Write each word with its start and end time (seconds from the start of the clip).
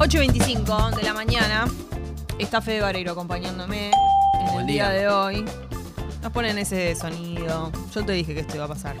8.25 0.00 0.96
de 0.96 1.02
la 1.02 1.12
mañana. 1.12 1.66
Está 2.38 2.62
Fede 2.62 2.80
Vareiro 2.80 3.12
acompañándome 3.12 3.88
en 3.90 4.46
Buen 4.46 4.60
el 4.60 4.66
día. 4.66 4.90
día. 4.90 4.98
de 5.00 5.08
hoy. 5.08 5.44
Nos 6.22 6.32
ponen 6.32 6.56
ese 6.56 6.94
sonido. 6.94 7.70
Yo 7.94 8.04
te 8.06 8.12
dije 8.12 8.32
que 8.32 8.40
esto 8.40 8.56
iba 8.56 8.64
a 8.64 8.68
pasar. 8.68 8.96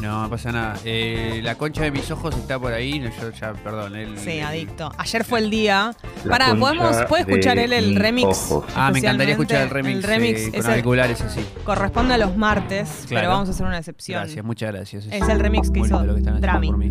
No, 0.00 0.22
no 0.22 0.30
pasa 0.30 0.50
nada. 0.50 0.76
Eh, 0.84 1.40
la 1.44 1.56
concha 1.56 1.82
de 1.82 1.90
mis 1.90 2.10
ojos 2.10 2.34
está 2.36 2.58
por 2.58 2.72
ahí. 2.72 2.98
No, 3.00 3.10
yo 3.20 3.30
ya, 3.38 3.52
perdón. 3.52 3.96
el- 3.96 4.16
Sí, 4.18 4.30
el- 4.38 4.44
adicto. 4.46 4.90
Ayer 4.96 5.24
fue 5.24 5.40
el 5.40 5.50
día. 5.50 5.92
La 6.24 6.30
Pará, 6.30 6.46
concha 6.46 6.60
¿podemos, 6.60 7.04
¿puede 7.06 7.22
escuchar 7.22 7.56
de 7.58 7.64
él 7.64 7.72
el 7.74 7.88
mis 7.90 7.98
remix? 7.98 8.50
ojos. 8.50 8.64
Ah, 8.74 8.90
me 8.92 9.00
encantaría 9.00 9.32
escuchar 9.32 9.60
el 9.62 9.70
remix, 9.70 9.96
El 9.96 10.02
remix 10.02 10.40
eh, 10.40 10.44
es 10.46 10.50
con 10.52 10.60
el- 10.64 10.70
auriculares 10.70 11.20
así. 11.20 11.44
corresponde 11.64 12.14
a 12.14 12.18
los 12.18 12.34
martes, 12.34 12.88
pero 13.02 13.08
Claro. 13.20 13.28
vamos 13.28 13.48
a 13.48 13.52
hacer 13.52 13.66
una 13.66 13.76
excepción. 13.78 14.22
Gracias, 14.22 14.42
muchas 14.44 14.72
gracias. 14.72 15.04
Es 15.10 15.28
el 15.28 15.38
remix 15.38 15.70
que 15.70 15.80
muy 15.80 15.88
hizo 15.88 15.98
lindo 15.98 16.06
lo 16.12 16.14
que 16.14 16.20
están 16.20 16.34
haciendo 16.36 16.46
Drami. 16.52 16.66
por 16.68 16.78
mí. 16.78 16.88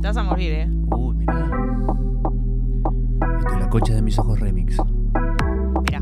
Te 0.00 0.06
vas 0.06 0.16
a 0.16 0.22
morir, 0.22 0.52
¿eh? 0.52 0.68
Uy, 0.90 1.07
mirá. 3.72 3.84
Esto 3.84 3.88
es 3.88 3.88
la 3.88 3.88
concha 3.88 3.94
de 3.94 4.02
mis 4.02 4.18
ojos 4.18 4.40
remix. 4.40 4.76
Mira. 5.82 6.00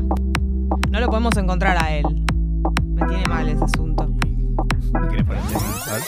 No 0.91 0.99
lo 0.99 1.07
podemos 1.07 1.35
encontrar 1.37 1.77
a 1.83 1.91
él. 1.95 2.05
Me 2.95 3.05
tiene 3.07 3.25
mal 3.27 3.47
ese 3.47 3.63
asunto. 3.63 4.07
¿Me 4.07 5.07
querés 5.09 5.23
poner 5.25 5.41
el 5.43 5.49
tema? 5.49 5.65
A 5.87 5.93
ver. 5.93 6.03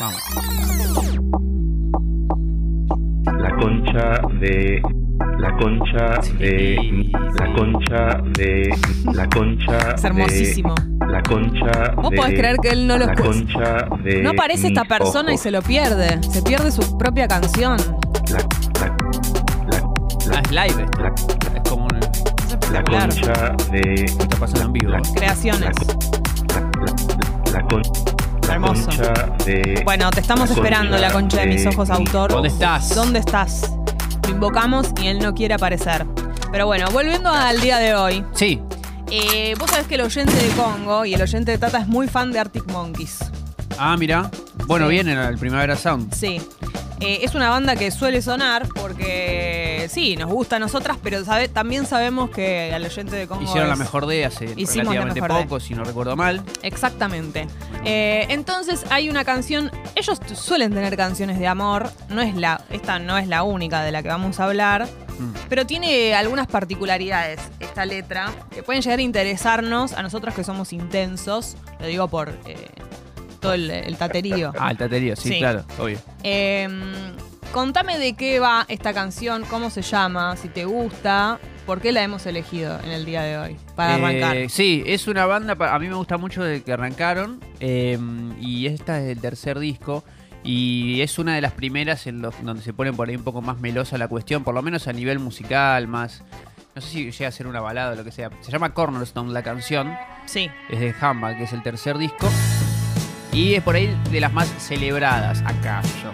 Vamos. 0.00 0.20
La 3.40 3.56
concha 3.56 4.20
de. 4.40 4.82
La 5.38 5.56
concha 5.56 6.20
de. 6.38 6.76
Sí. 6.80 7.12
La 7.38 7.54
concha 7.54 8.22
de. 8.36 8.70
La 9.12 9.28
concha 9.28 9.78
Es 9.94 10.02
de- 10.02 10.08
hermosísimo. 10.08 10.74
La 11.06 11.22
concha 11.22 11.92
¿Vos 11.96 12.10
de. 12.10 12.16
podés 12.16 12.34
creer 12.38 12.56
que 12.60 12.68
él 12.70 12.86
no 12.86 12.96
lo 12.98 13.06
La 13.06 13.12
escucha? 13.12 13.30
concha 13.30 13.86
de. 14.02 14.22
No 14.22 14.30
aparece 14.30 14.68
esta 14.68 14.84
persona 14.84 15.32
y 15.32 15.36
se 15.38 15.50
lo 15.50 15.62
pierde. 15.62 16.22
Se 16.22 16.42
pierde 16.42 16.70
su 16.72 16.96
propia 16.98 17.28
canción. 17.28 17.76
Live. 20.54 20.86
la, 20.98 21.12
Es 21.56 21.68
como 21.68 21.84
un. 21.84 22.00
La 22.72 22.82
concha 22.84 23.54
de. 23.70 24.06
Pasando 24.38 24.62
en 24.62 24.72
vivo. 24.72 24.90
La- 24.90 25.00
Creaciones. 25.14 25.74
La, 26.54 26.60
la, 26.60 27.62
la, 28.48 28.52
Hermoso. 28.54 28.90
de. 29.44 29.82
Bueno, 29.84 30.10
te 30.10 30.20
estamos 30.20 30.48
La 30.50 30.56
esperando, 30.56 30.96
la 30.98 31.12
concha 31.12 31.40
de 31.40 31.46
mis 31.46 31.66
ojos, 31.66 31.90
autor. 31.90 32.30
¿Dónde 32.30 32.48
estás? 32.48 32.94
¿Dónde 32.94 33.18
estás? 33.20 33.70
Lo 34.24 34.30
invocamos 34.30 34.88
y 35.02 35.08
él 35.08 35.18
no 35.18 35.34
quiere 35.34 35.54
aparecer. 35.54 36.06
Pero 36.52 36.66
bueno, 36.66 36.86
volviendo 36.92 37.30
al 37.30 37.60
día 37.60 37.78
de 37.78 37.94
hoy. 37.94 38.24
Sí. 38.32 38.60
eh, 39.10 39.54
vos 39.58 39.70
sabés 39.70 39.86
que 39.86 39.96
el 39.96 40.02
oyente 40.02 40.32
de 40.34 40.48
Congo 40.50 41.04
y 41.04 41.14
el 41.14 41.22
oyente 41.22 41.50
de 41.52 41.58
Tata 41.58 41.78
es 41.78 41.86
muy 41.88 42.06
fan 42.08 42.30
de 42.32 42.38
Arctic 42.40 42.70
Monkeys. 42.70 43.18
Ah, 43.78 43.96
mira. 43.98 44.30
Bueno, 44.66 44.86
Sí. 44.86 44.92
vienen 44.92 45.18
al 45.18 45.36
Primavera 45.36 45.74
Sound. 45.76 46.14
Sí. 46.14 46.40
Eh, 47.00 47.20
es 47.22 47.34
una 47.34 47.50
banda 47.50 47.74
que 47.76 47.90
suele 47.90 48.22
sonar 48.22 48.68
porque 48.74 49.88
sí, 49.90 50.16
nos 50.16 50.30
gusta 50.30 50.56
a 50.56 50.58
nosotras, 50.58 50.96
pero 51.02 51.24
sabe- 51.24 51.48
también 51.48 51.86
sabemos 51.86 52.30
que 52.30 52.72
al 52.72 52.84
oyente 52.84 53.16
de 53.16 53.26
Congo. 53.26 53.42
Hicieron 53.42 53.68
la 53.68 53.76
mejor 53.76 54.06
de 54.06 54.24
hace 54.24 54.46
relativamente 54.46 55.20
mejor 55.20 55.36
de. 55.38 55.42
poco, 55.44 55.60
si 55.60 55.74
no 55.74 55.84
recuerdo 55.84 56.16
mal. 56.16 56.42
Exactamente. 56.62 57.46
Eh, 57.84 58.26
entonces 58.30 58.84
hay 58.90 59.08
una 59.10 59.24
canción. 59.24 59.70
Ellos 59.94 60.20
suelen 60.34 60.72
tener 60.72 60.96
canciones 60.96 61.38
de 61.38 61.46
amor. 61.46 61.90
No 62.08 62.22
es 62.22 62.34
la. 62.36 62.62
Esta 62.70 62.98
no 62.98 63.18
es 63.18 63.26
la 63.28 63.42
única 63.42 63.82
de 63.82 63.92
la 63.92 64.02
que 64.02 64.08
vamos 64.08 64.38
a 64.40 64.44
hablar. 64.44 64.86
Mm. 65.18 65.32
Pero 65.48 65.66
tiene 65.66 66.14
algunas 66.14 66.46
particularidades 66.46 67.40
esta 67.60 67.84
letra 67.86 68.32
que 68.50 68.62
pueden 68.62 68.82
llegar 68.82 68.98
a 68.98 69.02
interesarnos 69.02 69.92
a 69.92 70.02
nosotros 70.02 70.34
que 70.34 70.42
somos 70.44 70.72
intensos. 70.72 71.56
Lo 71.80 71.86
digo 71.86 72.08
por 72.08 72.30
eh, 72.46 72.68
todo 73.44 73.54
el, 73.54 73.70
el 73.70 73.96
taterío. 73.96 74.52
Ah, 74.58 74.70
el 74.70 74.76
taterío, 74.76 75.14
sí, 75.16 75.28
Sí. 75.30 75.38
claro, 75.38 75.64
obvio. 75.78 75.98
Eh, 76.22 76.68
contame 77.52 77.98
de 77.98 78.14
qué 78.14 78.40
va 78.40 78.64
esta 78.68 78.92
canción, 78.92 79.44
cómo 79.48 79.70
se 79.70 79.82
llama, 79.82 80.36
si 80.36 80.48
te 80.48 80.64
gusta, 80.64 81.38
por 81.66 81.80
qué 81.80 81.92
la 81.92 82.02
hemos 82.02 82.26
elegido 82.26 82.78
en 82.84 82.90
el 82.90 83.04
día 83.04 83.22
de 83.22 83.38
hoy, 83.38 83.56
para 83.76 83.96
Eh, 83.96 84.02
arrancar. 84.24 84.50
sí, 84.50 84.82
es 84.86 85.06
una 85.06 85.24
banda, 85.26 85.54
pa- 85.54 85.74
a 85.74 85.78
mí 85.78 85.86
me 85.88 85.94
gusta 85.94 86.16
mucho 86.18 86.42
de 86.42 86.62
que 86.62 86.72
arrancaron. 86.72 87.40
eh, 87.60 87.98
y 88.40 88.66
esta 88.66 89.00
es 89.00 89.08
el 89.10 89.20
tercer 89.20 89.58
disco. 89.58 90.04
Y 90.46 91.00
es 91.00 91.18
una 91.18 91.34
de 91.34 91.40
las 91.40 91.52
primeras 91.52 92.06
en 92.06 92.20
los, 92.20 92.34
donde 92.44 92.62
se 92.62 92.74
pone 92.74 92.92
por 92.92 93.08
ahí 93.08 93.16
un 93.16 93.24
poco 93.24 93.40
más 93.40 93.58
melosa 93.60 93.96
la 93.96 94.08
cuestión, 94.08 94.44
por 94.44 94.54
lo 94.54 94.60
menos 94.60 94.86
a 94.88 94.92
nivel 94.92 95.18
musical, 95.18 95.88
más. 95.88 96.22
No 96.74 96.82
sé 96.82 96.88
si 96.88 97.10
llega 97.10 97.28
a 97.28 97.32
ser 97.32 97.46
una 97.46 97.60
balada 97.62 97.92
o 97.92 97.94
lo 97.94 98.04
que 98.04 98.10
sea. 98.12 98.28
Se 98.42 98.50
llama 98.52 98.74
Cornerstone 98.74 99.32
la 99.32 99.42
canción. 99.42 99.94
Sí. 100.26 100.50
Es 100.68 100.80
de 100.80 100.94
Hamba, 101.00 101.34
que 101.38 101.44
es 101.44 101.52
el 101.54 101.62
tercer 101.62 101.96
disco. 101.96 102.28
Y 103.34 103.54
es 103.54 103.62
por 103.62 103.74
ahí 103.74 103.94
de 104.12 104.20
las 104.20 104.32
más 104.32 104.48
celebradas 104.58 105.42
acá 105.44 105.82
yo. 106.02 106.12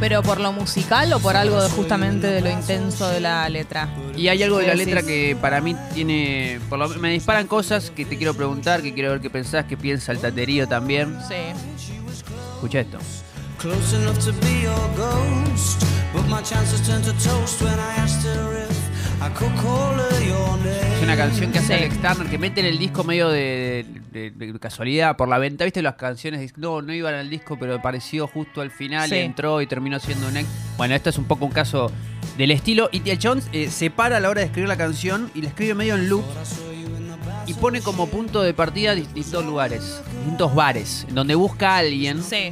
¿Pero 0.00 0.22
por 0.22 0.40
lo 0.40 0.52
musical 0.52 1.12
o 1.12 1.20
por 1.20 1.36
algo 1.36 1.62
de 1.62 1.68
justamente 1.68 2.26
de 2.26 2.40
lo 2.40 2.50
intenso 2.50 3.08
de 3.08 3.20
la 3.20 3.48
letra? 3.48 3.88
Y 4.16 4.26
hay 4.26 4.42
algo 4.42 4.58
de 4.58 4.66
la 4.66 4.74
letra 4.74 5.02
que 5.02 5.36
para 5.40 5.60
mí 5.60 5.76
tiene. 5.94 6.58
Por 6.68 6.78
lo, 6.78 6.88
me 6.88 7.10
disparan 7.10 7.46
cosas 7.46 7.92
que 7.92 8.04
te 8.04 8.16
quiero 8.16 8.34
preguntar, 8.34 8.82
que 8.82 8.92
quiero 8.94 9.10
ver 9.10 9.20
qué 9.20 9.30
pensás, 9.30 9.66
qué 9.66 9.76
piensa 9.76 10.10
el 10.10 10.18
taterío 10.18 10.66
también. 10.66 11.16
Sí. 11.28 11.36
Escucha 12.56 12.80
esto. 12.80 12.98
Una 21.02 21.16
canción 21.16 21.50
que 21.52 21.58
hace 21.58 21.66
Sí. 21.68 21.72
Alex 21.84 22.00
Turner, 22.00 22.30
que 22.30 22.38
mete 22.38 22.60
en 22.60 22.66
el 22.66 22.78
disco 22.78 23.02
medio 23.04 23.28
de, 23.28 23.84
de- 24.12 24.30
de 24.30 24.58
casualidad 24.58 25.16
por 25.16 25.28
la 25.28 25.38
venta. 25.38 25.64
¿Viste 25.64 25.82
las 25.82 25.94
canciones? 25.94 26.52
No, 26.56 26.80
no 26.82 26.92
iban 26.94 27.14
al 27.14 27.28
disco, 27.28 27.56
pero 27.58 27.74
apareció 27.74 28.26
justo 28.28 28.60
al 28.60 28.70
final 28.70 29.08
Sí. 29.08 29.16
y 29.16 29.18
entró 29.18 29.60
y 29.60 29.66
terminó 29.66 29.98
siendo 29.98 30.28
un 30.28 30.36
ex. 30.36 30.48
Bueno, 30.76 30.94
esto 30.94 31.10
es 31.10 31.18
un 31.18 31.24
poco 31.24 31.44
un 31.44 31.50
caso 31.52 31.90
del 32.38 32.50
estilo. 32.52 32.88
Y 32.92 33.08
el 33.10 33.18
chabón 33.18 33.42
eh, 33.52 33.68
se 33.70 33.90
para 33.90 34.18
a 34.18 34.20
la 34.20 34.28
hora 34.30 34.40
de 34.40 34.46
escribir 34.46 34.68
la 34.68 34.76
canción 34.76 35.30
y 35.34 35.42
la 35.42 35.48
escribe 35.48 35.74
medio 35.74 35.94
en 35.96 36.08
loop. 36.08 36.24
Y 37.46 37.54
pone 37.54 37.80
como 37.80 38.06
punto 38.08 38.40
de 38.42 38.54
partida 38.54 38.94
distintos 38.94 39.44
lugares, 39.44 40.00
distintos 40.18 40.54
bares, 40.54 41.04
en 41.08 41.16
donde 41.16 41.34
busca 41.34 41.74
a 41.74 41.78
alguien. 41.78 42.22
Sí. 42.22 42.50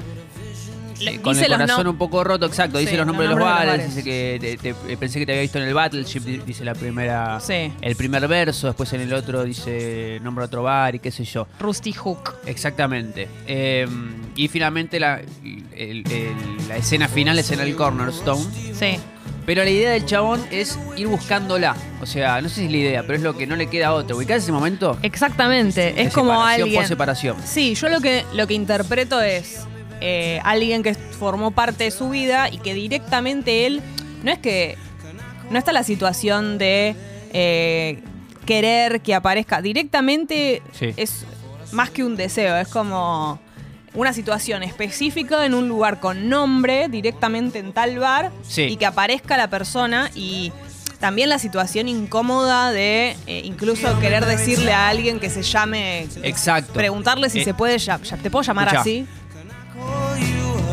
Eh, 1.00 1.20
con 1.20 1.38
el 1.38 1.46
corazón 1.48 1.84
no- 1.84 1.90
un 1.90 1.98
poco 1.98 2.22
roto, 2.24 2.46
exacto. 2.46 2.78
Dice 2.78 2.96
los 2.96 3.06
nombres 3.06 3.28
de 3.28 3.34
los 3.34 3.38
los 3.40 3.48
nombres 3.48 3.66
de 3.66 3.78
bares, 3.78 3.94
dice 3.94 4.04
que 4.04 4.38
te- 4.40 4.56
te- 4.74 4.92
eh, 4.92 4.96
pensé 4.96 5.18
que 5.18 5.26
te 5.26 5.32
había 5.32 5.42
visto 5.42 5.58
en 5.58 5.64
el 5.68 5.74
Battleship, 5.74 6.20
di- 6.20 6.38
dice 6.46 6.64
la 6.64 6.74
primera, 6.74 7.40
Sí. 7.40 7.72
el 7.80 7.96
primer 7.96 8.26
verso, 8.28 8.66
después 8.66 8.92
en 8.92 9.00
el 9.02 9.12
otro 9.12 9.44
dice 9.44 10.18
nombra 10.22 10.44
otro 10.46 10.62
bar 10.62 10.94
y 10.94 10.98
qué 10.98 11.10
sé 11.10 11.24
yo. 11.24 11.46
Rusty 11.58 11.92
Hook. 11.92 12.34
Exactamente. 12.46 13.28
Eh, 13.46 13.86
y 14.36 14.48
finalmente 14.48 15.00
la, 15.00 15.20
el- 15.76 16.04
el- 16.10 16.68
la 16.68 16.76
escena 16.76 17.08
final 17.08 17.38
es 17.38 17.50
en 17.50 17.60
el 17.60 17.74
Cornerstone. 17.76 18.44
Sí. 18.78 18.98
Pero 19.46 19.64
la 19.64 19.70
idea 19.70 19.90
del 19.92 20.04
chabón 20.04 20.40
es 20.50 20.78
ir 20.96 21.08
buscándola. 21.08 21.74
O 22.00 22.06
sea, 22.06 22.40
no 22.40 22.48
sé 22.48 22.56
si 22.56 22.64
es 22.66 22.70
la 22.70 22.76
idea, 22.76 23.02
pero 23.02 23.14
es 23.14 23.22
lo 23.22 23.36
que 23.36 23.46
no 23.46 23.56
le 23.56 23.68
queda 23.68 23.88
a 23.88 23.92
otro. 23.94 24.16
¿Ubicás 24.16 24.42
ese 24.44 24.52
momento? 24.52 24.96
Exactamente. 25.02 26.00
Es 26.00 26.12
como 26.12 26.30
separación, 26.32 26.60
alguien. 26.62 26.80
post-separación. 26.80 27.36
Sí, 27.44 27.74
yo 27.74 27.88
lo 27.88 28.00
que, 28.00 28.24
lo 28.34 28.46
que 28.46 28.54
interpreto 28.54 29.20
es 29.20 29.60
eh, 30.00 30.40
alguien 30.44 30.82
que 30.82 30.94
formó 30.94 31.50
parte 31.50 31.84
de 31.84 31.90
su 31.90 32.08
vida 32.10 32.48
y 32.50 32.58
que 32.58 32.74
directamente 32.74 33.66
él. 33.66 33.82
No 34.22 34.30
es 34.30 34.38
que. 34.38 34.76
No 35.50 35.58
está 35.58 35.72
la 35.72 35.82
situación 35.82 36.58
de 36.58 36.94
eh, 37.32 38.02
querer 38.46 39.00
que 39.00 39.14
aparezca. 39.14 39.60
Directamente 39.60 40.62
Sí. 40.72 40.94
es 40.96 41.24
más 41.72 41.90
que 41.90 42.04
un 42.04 42.16
deseo, 42.16 42.56
es 42.56 42.68
como 42.68 43.40
una 43.94 44.12
situación 44.12 44.62
específica 44.62 45.44
en 45.44 45.54
un 45.54 45.68
lugar 45.68 45.98
con 46.00 46.28
nombre, 46.28 46.88
directamente 46.88 47.58
en 47.58 47.72
tal 47.72 47.98
bar, 47.98 48.30
Sí. 48.42 48.62
y 48.62 48.76
que 48.76 48.86
aparezca 48.86 49.36
la 49.36 49.48
persona 49.48 50.10
y. 50.14 50.52
También 51.00 51.30
la 51.30 51.38
situación 51.38 51.88
incómoda 51.88 52.70
de 52.72 53.16
eh, 53.26 53.40
incluso 53.46 53.98
querer 54.00 54.26
decirle 54.26 54.74
a 54.74 54.88
alguien 54.90 55.18
que 55.18 55.30
se 55.30 55.42
llame 55.42 56.06
Exacto. 56.22 56.74
preguntarle 56.74 57.30
si 57.30 57.40
Eh, 57.40 57.44
se 57.44 57.54
puede 57.54 57.78
ya- 57.78 57.96
te 57.98 58.30
puedo 58.30 58.42
llamar 58.42 58.66
escuchá. 58.66 58.80
así 58.82 59.06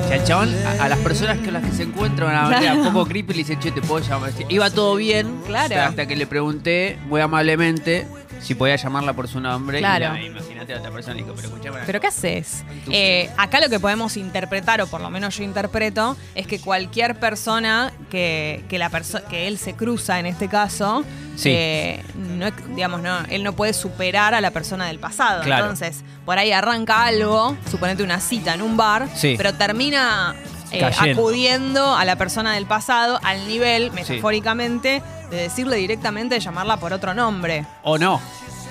sea, 0.07 0.16
el 0.18 0.23
chabón, 0.23 0.50
a, 0.66 0.84
a 0.85 0.90
las 0.90 1.00
personas 1.00 1.38
con 1.40 1.53
las 1.53 1.63
que 1.63 1.71
se 1.71 1.83
encuentra 1.83 2.25
de 2.27 2.31
una 2.31 2.42
manera 2.44 2.59
Claro. 2.74 2.88
un 2.88 2.94
poco 2.94 3.06
creepy 3.07 3.33
le 3.33 3.39
dice, 3.39 3.57
che, 3.59 3.71
te 3.71 3.81
puedo 3.81 4.06
llamar. 4.06 4.31
Iba 4.50 4.69
todo 4.69 4.95
bien, 4.95 5.27
Claro. 5.45 5.75
hasta 5.81 6.06
que 6.07 6.15
le 6.15 6.27
pregunté 6.27 6.98
muy 7.07 7.21
amablemente 7.21 8.07
si 8.42 8.56
podía 8.56 8.75
llamarla 8.75 9.13
por 9.13 9.28
su 9.28 9.39
nombre. 9.39 9.80
Claro. 9.80 10.16
Imagínate 10.18 10.74
a 10.74 10.78
otra 10.80 10.92
persona 10.92 11.16
y 11.16 11.24
dijo, 11.24 11.34
pero 11.36 11.48
escuchame. 11.50 11.80
pero 11.86 12.00
qué 12.00 12.07
haces 12.07 12.63
Eh, 12.92 13.30
acá 13.38 13.60
lo 13.60 13.69
que 13.69 13.80
podemos 13.80 14.16
interpretar 14.18 14.81
o 14.81 14.88
por 14.88 15.01
lo 15.01 15.10
menos 15.10 15.38
yo 15.38 15.44
interpreto 15.44 16.16
es 16.36 16.48
que 16.48 16.60
cualquier 16.60 17.16
persona 17.19 17.92
que, 18.10 18.63
que 18.69 18.78
la 18.78 18.89
perso- 18.89 19.24
que 19.28 19.48
él 19.48 19.57
se 19.57 19.74
cruza 19.74 20.19
en 20.19 20.25
este 20.25 20.48
caso 20.48 21.04
Sí. 21.36 21.50
eh, 21.54 22.04
no, 22.16 22.50
digamos 22.75 23.01
no 23.01 23.19
él 23.30 23.44
no 23.44 23.54
puede 23.54 23.74
superar 23.74 24.34
a 24.34 24.42
la 24.42 24.51
persona 24.51 24.88
del 24.88 24.98
pasado 25.00 25.44
Claro. 25.44 25.66
entonces 25.66 26.04
por 26.25 26.38
ahí 26.40 26.51
arranca 26.51 27.04
algo 27.06 27.56
suponete 27.69 28.01
una 28.04 28.19
cita 28.19 28.54
en 28.54 28.62
un 28.62 28.75
bar 28.78 29.07
Sí. 29.16 29.36
pero 29.38 29.54
termina 29.54 30.36
eh, 30.72 30.83
acudiendo 30.83 31.95
a 31.95 32.04
la 32.06 32.16
persona 32.18 32.54
del 32.54 32.66
pasado 32.66 33.19
al 33.24 33.48
nivel 33.48 33.92
metafóricamente 33.92 35.01
de 35.29 35.38
decirle 35.38 35.77
directamente 35.77 36.35
de 36.35 36.41
llamarla 36.41 36.77
por 36.77 36.94
otro 36.94 37.13
nombre 37.13 37.65
O 37.83 37.97
no. 37.97 38.21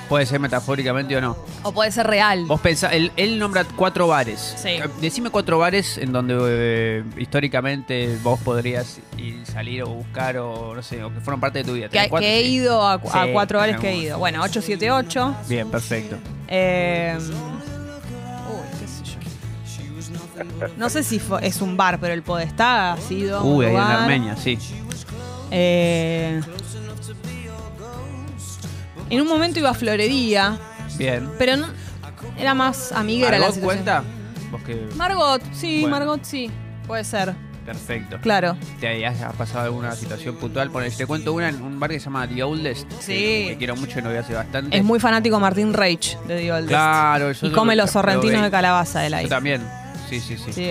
Puede 0.09 0.25
ser 0.25 0.39
metafóricamente 0.39 1.17
o 1.17 1.21
no. 1.21 1.37
O 1.65 1.73
puede 1.73 1.91
ser 1.91 2.07
real. 2.07 2.45
Vos 2.47 2.61
pensás, 2.61 2.93
él, 2.93 3.11
él 3.17 3.41
nombra 3.41 3.65
cuatro 3.65 4.07
bares. 4.07 4.55
Sí. 4.57 4.69
Eh, 4.69 4.85
Decime 5.01 5.31
cuatro 5.31 5.59
bares 5.59 5.99
en 5.99 6.13
donde 6.13 6.37
eh, 6.41 7.05
históricamente 7.19 8.17
vos 8.23 8.39
podrías 8.39 9.01
ir, 9.19 9.45
salir 9.45 9.83
o 9.83 9.89
buscar 9.89 10.39
o 10.39 10.77
no 10.77 10.83
sé, 10.85 11.03
o 11.03 11.13
que 11.13 11.19
fueron 11.21 11.41
parte 11.41 11.59
de 11.59 11.65
tu 11.65 11.73
vida. 11.73 11.87
Que, 11.89 11.95
¿Tenés 11.95 12.09
cuatro? 12.11 12.25
que 12.25 12.37
he 12.37 12.43
ido 12.43 12.87
a, 12.87 12.99
cuatro 13.01 13.59
bares 13.59 13.81
que 13.81 13.89
he 13.91 13.97
ido. 13.97 14.17
Bueno, 14.19 14.43
878. 14.43 15.37
Bien, 15.49 15.69
perfecto. 15.69 16.19
Eh, 16.47 17.19
uy, 17.19 18.79
qué 18.81 18.87
sé 18.87 19.03
yo. 19.05 20.69
No 20.77 20.89
sé 20.89 21.03
si 21.03 21.19
fue- 21.19 21.45
es 21.45 21.61
un 21.61 21.77
bar, 21.77 21.99
pero 21.99 22.15
el 22.15 22.23
Podestá 22.23 22.93
ha 22.93 22.97
sido. 22.99 23.43
un 23.43 23.57
Uy, 23.57 23.67
ahí 23.67 23.75
en. 23.75 23.81
Armenia, 23.81 24.37
sí. 24.37 24.57
Eh, 25.51 26.41
en 29.11 29.21
un 29.21 29.29
momento 29.29 29.59
iba 29.59 29.71
a 29.71 29.75
Florería, 29.75 30.59
Bien. 30.99 31.29
pero 31.39 31.57
no, 31.57 31.67
era 32.39 32.55
más 32.55 32.93
amiguera 32.93 33.33
la 33.39 33.47
¿Margot 33.47 33.55
situación. 33.55 33.85
cuenta? 33.85 34.05
Vos 34.51 34.63
que... 34.63 34.89
Margot, 34.97 35.43
sí, 35.53 35.81
Bueno. 35.83 35.97
Margot, 35.99 36.25
sí. 36.25 36.51
Puede 36.87 37.03
ser, 37.05 37.35
Perfecto. 37.65 38.19
claro. 38.21 38.57
¿Te 38.81 39.05
has 39.07 39.35
pasado 39.35 39.65
alguna 39.65 39.93
situación 39.93 40.37
puntual? 40.37 40.71
Ponele, 40.71 40.95
te 40.95 41.05
cuento 41.07 41.33
una 41.33 41.49
en 41.49 41.61
un 41.63 41.79
bar 41.81 41.91
que 41.91 41.99
se 41.99 42.05
llama 42.07 42.27
The 42.29 42.43
Oldest. 42.45 42.91
Sí. 43.01 43.47
Que, 43.49 43.57
quiero 43.59 43.75
mucho 43.77 43.99
y 43.99 44.03
no 44.03 44.09
voy 44.09 44.19
hace 44.19 44.35
bastante. 44.35 44.77
Es 44.77 44.85
muy 44.85 45.01
fanático 45.01 45.39
Martín 45.41 45.73
Reich 45.75 46.17
de 46.29 46.37
The 46.39 46.53
Oldest. 46.53 46.69
Claro. 46.71 47.33
yo 47.33 47.47
Y 47.47 47.51
lo- 47.51 47.57
come 47.57 47.75
los 47.77 47.87
lo 47.87 47.93
sorrentinos 47.93 48.43
de 48.43 48.51
calabaza 48.51 49.01
de 49.01 49.11
la 49.11 49.19
Yo 49.21 49.25
isla. 49.27 49.37
también. 49.37 49.63
Sí, 50.09 50.21
sí, 50.21 50.37
sí. 50.39 50.53
Sí, 50.53 50.65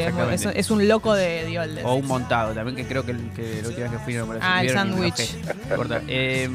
es, 0.56 0.72
un 0.72 0.88
loco 0.88 1.14
de 1.14 1.44
The 1.48 1.60
Oldest. 1.60 1.86
O 1.86 1.96
un 1.96 2.08
montado 2.08 2.54
también, 2.54 2.76
que 2.76 2.86
creo 2.86 3.06
que, 3.06 3.12
el- 3.12 3.32
que 3.36 3.62
la 3.62 3.68
última 3.68 3.90
vez 3.90 3.92
que 3.92 4.00
fui 4.06 4.14
no 4.14 4.26
me 4.28 4.36
lo 4.36 4.40
Ah, 4.42 4.62
el 4.64 4.70
sándwich. 4.70 5.36
Eh, 6.08 6.50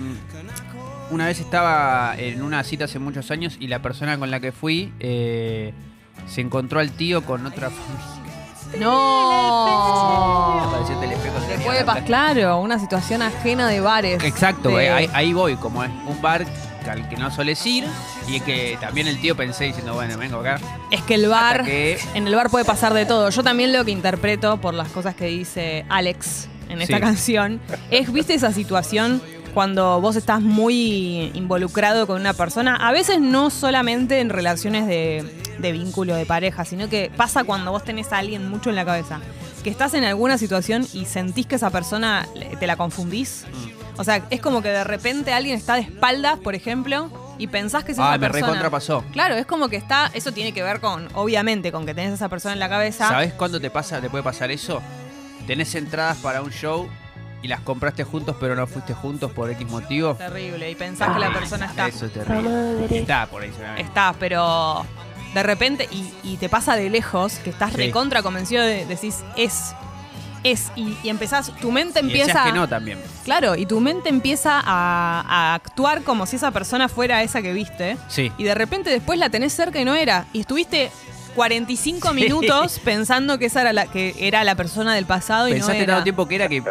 una 1.11 1.27
vez 1.27 1.41
estaba 1.41 2.15
en 2.17 2.43
una 2.43 2.63
cita 2.65 2.85
hace 2.85 2.99
muchos 2.99 3.31
años 3.31 3.57
y 3.61 3.67
la 3.69 3.83
persona 3.83 4.19
con 4.19 4.31
la 4.31 4.41
que 4.41 4.53
fui 4.53 4.93
eh, 5.01 5.75
se 6.27 6.41
encontró 6.41 6.81
al 6.81 6.91
tío 6.93 7.23
con 7.25 7.45
otra 7.47 7.71
familia. 7.71 8.21
No. 8.79 10.71
Se 10.87 11.59
puede 11.65 11.85
pasar, 11.85 12.05
claro, 12.05 12.61
una 12.61 12.79
situación 12.79 13.23
ajena 13.23 13.69
de 13.69 13.81
bares. 13.81 14.23
Exacto, 14.25 14.71
de- 14.71 14.87
eh, 14.87 14.91
ahí, 14.91 15.11
ahí 15.13 15.33
voy, 15.33 15.57
como 15.57 15.83
es 15.85 15.91
un 16.07 16.21
bar 16.23 16.45
al 16.89 17.09
que 17.09 17.17
no 17.17 17.31
soles 17.31 17.65
ir 17.67 17.85
y 18.29 18.37
es 18.37 18.43
que 18.43 18.79
también 18.81 19.07
el 19.09 19.21
tío 19.21 19.37
pensé 19.37 19.65
diciendo, 19.65 19.95
bueno, 19.95 20.17
vengo 20.17 20.39
acá. 20.39 20.59
Es 20.91 21.03
que 21.03 21.15
el 21.15 21.29
bar, 21.29 21.65
que- 21.65 21.99
en 22.15 22.27
el 22.27 22.35
bar 22.35 22.49
puede 22.51 22.65
pasar 22.65 22.95
de 22.95 23.05
todo. 23.07 23.29
Yo 23.31 23.43
también 23.43 23.73
lo 23.73 23.85
que 23.85 23.91
interpreto 23.91 24.59
por 24.61 24.75
las 24.75 24.89
cosas 24.89 25.15
que 25.15 25.27
dice 25.27 25.85
Alex 25.89 26.49
en 26.69 26.81
esta 26.81 26.97
Sí. 26.97 27.01
canción 27.03 27.61
es, 27.91 28.13
¿viste 28.13 28.35
esa 28.35 28.53
situación 28.53 29.21
cuando 29.53 30.01
vos 30.01 30.15
estás 30.15 30.41
muy 30.41 31.33
involucrado 31.35 32.07
con 32.07 32.21
una 32.21 32.33
persona? 32.33 32.77
A 32.77 32.93
veces 32.93 33.21
no 33.21 33.51
solamente 33.51 34.21
en 34.21 34.31
relaciones 34.31 34.87
de, 34.87 35.25
de 35.59 35.73
vínculo 35.73 36.15
de 36.15 36.25
pareja, 36.27 36.65
sino 36.65 36.89
que 36.89 37.11
pasa 37.17 37.43
cuando 37.45 37.73
vos 37.73 37.83
tenés 37.85 38.13
a 38.13 38.19
alguien 38.19 38.49
mucho 38.49 38.71
en 38.71 38.77
la 38.77 38.85
cabeza. 38.85 39.21
Que 39.65 39.69
estás 39.69 39.93
en 39.93 40.05
alguna 40.05 40.39
situación 40.39 40.87
y 40.95 41.05
sentís 41.05 41.45
que 41.45 41.57
esa 41.57 41.69
persona 41.69 42.27
te 42.59 42.67
la 42.67 42.77
confundís. 42.77 43.45
Mm. 43.53 43.80
O 43.97 44.05
sea, 44.05 44.23
es 44.31 44.41
como 44.41 44.63
que 44.63 44.69
de 44.69 44.85
repente 44.85 45.33
alguien 45.33 45.57
está 45.57 45.75
de 45.75 45.83
espaldas, 45.83 46.39
por 46.39 46.55
ejemplo, 46.55 47.11
y 47.39 47.47
pensás 47.49 47.85
que 47.85 47.93
es 47.93 47.99
Ah, 47.99 48.11
esa 48.11 48.19
me 48.19 48.27
persona. 48.29 48.47
recontra 48.47 48.71
pasó. 48.71 49.05
Claro, 49.13 49.35
es 49.35 49.47
como 49.47 49.69
que 49.69 49.77
está. 49.77 50.11
Eso 50.15 50.33
tiene 50.33 50.53
que 50.53 50.63
ver 50.63 50.81
con, 50.81 51.09
obviamente, 51.15 51.71
con 51.73 51.85
que 51.87 51.95
tenés 51.95 52.13
a 52.13 52.15
esa 52.15 52.29
persona 52.29 52.53
en 52.55 52.61
la 52.61 52.69
cabeza. 52.69 53.09
¿Sabes 53.09 53.33
cuándo 53.35 53.61
te 53.61 53.71
pasa, 53.71 54.01
te 54.01 54.09
puede 54.11 54.25
pasar 54.25 54.51
eso? 54.51 54.81
Tenés 55.47 55.75
entradas 55.75 56.19
para 56.19 56.43
un 56.43 56.51
show 56.51 56.89
y 57.43 57.49
las 57.49 57.61
compraste 57.61 58.05
juntos 58.05 58.37
pero 58.39 58.55
no 58.55 58.67
fuiste 58.67 58.93
juntos 58.93 59.33
por 59.33 59.51
X 59.51 59.67
motivo. 59.69 60.15
Terrible. 60.15 60.71
Y 60.71 60.75
pensás 60.75 61.13
que 61.15 61.19
la 61.21 61.33
persona 61.33 61.67
está. 61.67 61.89
Eso 61.89 62.07
es 62.07 62.13
terrible. 62.13 62.87
Está 63.01 63.27
por 63.27 63.43
ahí, 63.43 63.49
seguramente. 63.51 63.83
Está, 63.83 64.15
pero 64.19 64.85
de 65.35 65.43
repente, 65.43 65.89
y, 65.91 66.13
y 66.23 66.37
te 66.37 66.49
pasa 66.49 66.77
de 66.77 66.91
lejos, 66.91 67.35
que 67.45 67.51
estás 67.51 67.71
Sí. 67.71 67.77
recontra 67.79 68.23
convencido 68.23 68.63
de 68.65 68.85
decís, 68.87 69.25
es. 69.37 69.75
Es. 70.45 70.71
Y, 70.77 70.97
y 71.03 71.09
empezás. 71.11 71.53
Tu 71.61 71.71
mente 71.71 72.01
Y 72.01 72.07
empieza. 72.07 72.45
que 72.45 72.53
no 72.53 72.69
también. 72.69 72.99
Claro, 73.25 73.57
y 73.57 73.67
tu 73.67 73.81
mente 73.81 74.09
empieza 74.09 74.61
a, 74.65 75.21
a 75.27 75.55
actuar 75.55 76.03
como 76.03 76.25
si 76.27 76.37
esa 76.37 76.51
persona 76.51 76.89
fuera 76.89 77.23
esa 77.23 77.43
que 77.43 77.53
viste. 77.53 77.97
Sí. 78.09 78.33
Y 78.39 78.45
de 78.45 78.55
repente 78.55 78.89
después 78.91 79.19
la 79.19 79.29
tenés 79.31 79.53
cerca 79.53 79.79
y 79.81 79.85
no 79.85 79.95
era. 79.95 80.27
Y 80.33 80.41
estuviste 80.41 80.91
45 81.35 82.09
Sí. 82.09 82.15
minutos 82.15 82.81
pensando 82.85 83.39
que 83.39 83.47
esa 83.47 83.61
era 83.61 83.73
la, 83.73 83.87
que 83.87 84.15
era 84.19 84.43
la 84.45 84.55
persona 84.57 84.95
del 84.95 85.07
pasado 85.07 85.49
y 85.49 85.53
Pensaste 85.53 85.75
no 85.79 85.83
era. 85.85 85.93
tanto 85.95 86.05
tiempo 86.05 86.27
que 86.27 86.35
era 86.35 86.49
que 86.49 86.63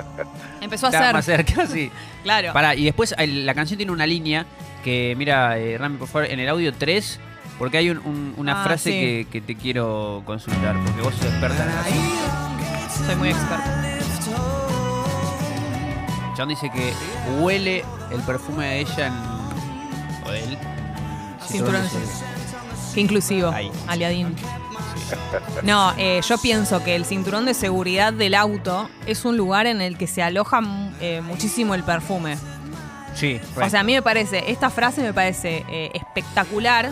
Empezó 0.61 0.87
a 0.87 0.91
ser. 0.91 1.13
más 1.13 1.25
cerca, 1.25 1.65
sí. 1.67 1.91
Claro. 2.23 2.51
Pará, 2.53 2.75
y 2.75 2.83
después 2.83 3.15
la 3.17 3.53
canción 3.53 3.77
tiene 3.77 3.91
una 3.93 4.05
línea 4.05 4.45
que, 4.83 5.13
mira, 5.17 5.57
eh, 5.57 5.77
Rami, 5.77 5.97
por 5.97 6.07
favor, 6.09 6.29
en 6.29 6.39
el 6.39 6.49
audio 6.49 6.73
3, 6.73 7.19
porque 7.57 7.77
hay 7.77 7.89
un- 7.89 7.99
un- 7.99 8.33
una 8.35 8.61
Ah, 8.61 8.63
frase 8.65 8.91
sí. 8.91 8.99
que, 8.99 9.27
que 9.31 9.41
te 9.41 9.55
quiero 9.55 10.21
consultar, 10.25 10.75
porque 10.83 11.01
vos 11.01 11.13
sos 11.15 11.25
experta 11.25 11.63
en 11.63 11.69
eso. 11.69 12.48
Soy 13.09 13.15
muy 13.15 13.29
experta. 13.29 13.83
John 16.37 16.47
dice 16.49 16.69
que 16.69 16.93
huele 17.39 17.83
el 18.11 18.21
perfume 18.21 18.67
de 18.67 18.79
ella 18.81 19.07
en. 19.07 19.13
o 20.27 20.31
de 20.31 20.43
él. 20.43 20.57
Cinturón 21.47 21.81
de 21.81 21.89
Qué 22.93 23.01
inclusivo, 23.01 23.49
Ahí. 23.49 23.71
aliadín. 23.87 24.35
No, 25.63 25.91
eh, 25.97 26.21
yo 26.27 26.37
pienso 26.37 26.83
que 26.83 26.95
el 26.95 27.03
cinturón 27.03 27.45
de 27.45 27.55
seguridad 27.55 28.13
del 28.13 28.35
auto 28.35 28.87
es 29.07 29.25
un 29.25 29.37
lugar 29.37 29.65
en 29.65 29.81
el 29.81 29.97
que 29.97 30.05
se 30.05 30.21
aloja 30.21 30.61
mu- 30.61 30.91
eh, 31.01 31.21
muchísimo 31.21 31.73
el 31.73 31.83
perfume. 31.83 32.37
Sí, 33.15 33.41
O 33.59 33.67
sea, 33.69 33.79
a 33.79 33.83
mí 33.83 33.93
me 33.93 34.03
parece, 34.03 34.51
esta 34.51 34.69
frase 34.69 35.01
me 35.01 35.13
parece 35.13 35.65
eh, 35.67 35.89
espectacular 35.95 36.89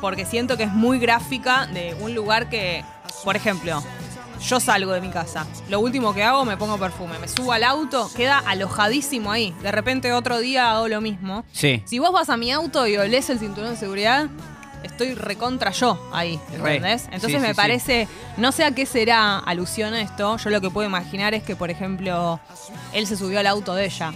porque 0.00 0.26
siento 0.26 0.56
que 0.56 0.64
es 0.64 0.72
muy 0.72 0.98
gráfica 0.98 1.66
de 1.68 1.94
un 2.00 2.14
lugar 2.16 2.48
que, 2.48 2.84
por 3.24 3.36
ejemplo, 3.36 3.80
yo 4.40 4.58
salgo 4.60 4.92
de 4.92 5.00
mi 5.00 5.10
casa, 5.10 5.46
lo 5.68 5.80
último 5.80 6.14
que 6.14 6.22
hago 6.22 6.44
me 6.44 6.56
pongo 6.56 6.78
perfume, 6.78 7.18
me 7.18 7.28
subo 7.28 7.52
al 7.52 7.62
auto, 7.64 8.10
queda 8.16 8.38
alojadísimo 8.38 9.30
ahí. 9.32 9.54
De 9.62 9.70
repente 9.72 10.12
otro 10.12 10.38
día 10.38 10.72
hago 10.72 10.88
lo 10.88 11.00
mismo. 11.00 11.44
sí. 11.52 11.82
Si 11.86 11.98
vos 11.98 12.12
vas 12.12 12.30
a 12.30 12.36
mi 12.36 12.50
auto 12.52 12.86
y 12.86 12.96
olés 12.96 13.28
el 13.30 13.38
cinturón 13.38 13.70
de 13.70 13.76
seguridad, 13.76 14.28
estoy 14.82 15.14
recontra 15.14 15.72
yo 15.72 16.08
ahí. 16.12 16.40
¿entendés? 16.54 17.04
Entonces 17.12 17.32
Sí, 17.32 17.36
me 17.38 17.48
sí, 17.48 17.48
sí. 17.48 17.54
parece, 17.54 18.08
no 18.38 18.50
sé 18.52 18.64
a 18.64 18.70
qué 18.72 18.86
será 18.86 19.38
alusión 19.38 19.92
a 19.94 20.00
esto, 20.00 20.36
yo 20.38 20.50
lo 20.50 20.60
que 20.62 20.70
puedo 20.70 20.88
imaginar 20.88 21.34
es 21.34 21.42
que, 21.42 21.54
por 21.56 21.70
ejemplo, 21.70 22.40
él 22.94 23.06
se 23.06 23.16
subió 23.16 23.40
al 23.40 23.46
auto 23.46 23.74
de 23.74 23.84
ella 23.86 24.12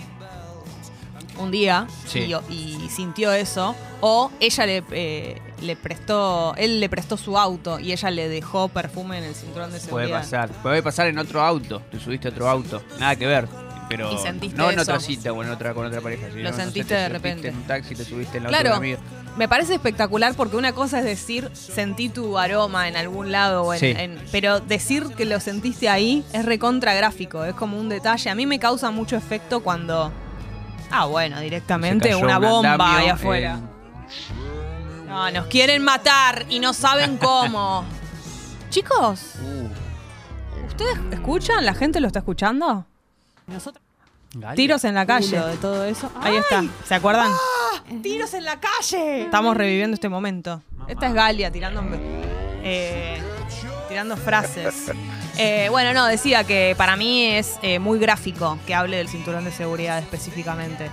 un 1.38 1.50
día 1.50 1.86
Sí. 2.06 2.31
y, 2.50 2.54
y 2.84 2.88
sintió 2.90 3.32
eso, 3.32 3.75
o 4.00 4.31
ella 4.40 4.66
le, 4.66 4.84
eh, 4.92 5.40
le 5.62 5.76
prestó, 5.76 6.54
él 6.56 6.81
le 6.81 6.88
prestó 6.88 7.16
su 7.16 7.38
auto 7.38 7.78
y 7.81 7.92
ella 7.92 8.10
le 8.10 8.28
dejó 8.28 8.69
perfume 8.69 9.19
en 9.19 9.25
el 9.25 9.34
cinturón 9.34 9.70
de 9.72 9.78
Puede 9.78 9.84
seguridad. 10.06 10.20
pasar. 10.20 10.48
Puede 10.62 10.82
pasar 10.82 11.06
en 11.08 11.19
otro 11.19 11.42
auto. 11.42 11.81
Te 11.90 11.98
subiste 12.00 12.28
a 12.28 12.31
otro 12.31 12.48
auto. 12.48 12.82
Nada 12.98 13.17
que 13.17 13.26
ver. 13.26 13.48
Pero 13.88 14.10
Y 14.12 14.19
sentiste 14.19 14.56
no 14.56 14.70
en 14.70 14.79
eso. 14.81 14.82
otra 14.93 14.98
cita 15.00 15.31
o 15.31 15.43
en 15.43 15.50
otra 15.50 15.74
con 15.74 15.84
otra 15.86 16.00
pareja. 16.00 16.29
sino, 16.32 16.48
Lo 16.50 16.56
sentiste 16.56 16.94
te 16.94 17.00
de 17.03 17.08
repente. 17.10 17.48
En 17.48 17.56
un 17.56 17.62
taxi 17.64 17.94
te 17.94 18.05
subiste 18.05 18.38
en 18.38 18.44
la 18.44 18.48
Claro, 18.48 18.81
me 19.36 19.48
parece 19.48 19.74
espectacular 19.74 20.32
porque 20.34 20.56
una 20.56 20.72
cosa 20.72 21.00
es 21.00 21.05
decir, 21.05 21.50
sentí 21.53 22.08
tu 22.08 22.38
aroma 22.38 22.88
en 22.88 22.96
algún 22.96 23.31
lado, 23.32 23.64
o 23.64 23.74
en- 23.74 23.81
Sí. 23.81 23.86
en- 23.96 24.19
pero 24.32 24.60
decir 24.60 25.08
que 25.17 25.24
lo 25.26 25.38
sentiste 25.41 25.88
ahí 25.91 26.24
es 26.32 26.44
recontra 26.46 26.94
gráfico, 26.94 27.44
es 27.44 27.53
como 27.55 27.79
un 27.79 27.88
detalle. 27.91 28.31
A 28.31 28.34
mí 28.34 28.46
me 28.46 28.58
causa 28.58 28.91
mucho 28.91 29.17
efecto 29.17 29.60
cuando, 29.62 30.12
ah, 30.94 31.05
bueno, 31.06 31.41
directamente 31.41 32.15
una 32.15 32.39
un 32.39 32.44
bomba 32.44 32.98
ahí 32.98 33.08
afuera. 33.08 33.58
en- 33.58 35.06
No, 35.06 35.31
nos 35.31 35.46
quieren 35.46 35.82
matar 35.82 36.46
y 36.48 36.58
no 36.60 36.72
saben 36.72 37.17
cómo. 37.19 37.84
Chicos, 38.70 39.34
Uh, 39.43 40.67
¿ustedes 40.67 40.98
escuchan? 41.13 41.65
¿La 41.65 41.74
gente 41.74 42.01
lo 42.01 42.06
está 42.08 42.19
escuchando? 42.20 42.84
Galia. 44.36 44.55
Tiros 44.56 44.84
en 44.84 44.94
la 44.96 45.06
calle 45.06 45.39
de 45.39 45.56
todo 45.58 45.84
eso. 45.84 46.10
Ahí 46.20 46.34
está. 46.36 46.65
¿Se 46.84 46.94
acuerdan? 46.96 47.31
¡Tiros 48.03 48.34
en 48.34 48.44
la 48.44 48.58
calle! 48.58 49.22
Estamos 49.22 49.56
reviviendo 49.56 49.94
este 49.94 50.08
momento. 50.08 50.60
Esta 50.89 51.06
es 51.06 51.15
Galia 51.15 51.53
tirando, 51.53 51.82
eh, 52.65 53.22
tirando 53.94 54.17
frases. 54.17 54.74
Eh, 55.36 55.67
bueno, 55.69 55.93
no, 55.94 56.06
decía 56.06 56.44
que 56.44 56.77
para 56.79 56.94
mí 56.94 57.24
es 57.24 57.55
eh, 57.60 57.81
muy 57.81 57.98
gráfico 57.98 58.56
que 58.69 58.72
hable 58.72 58.98
del 58.98 59.08
cinturón 59.08 59.43
de 59.44 59.51
seguridad 59.51 59.98
específicamente. 59.98 60.89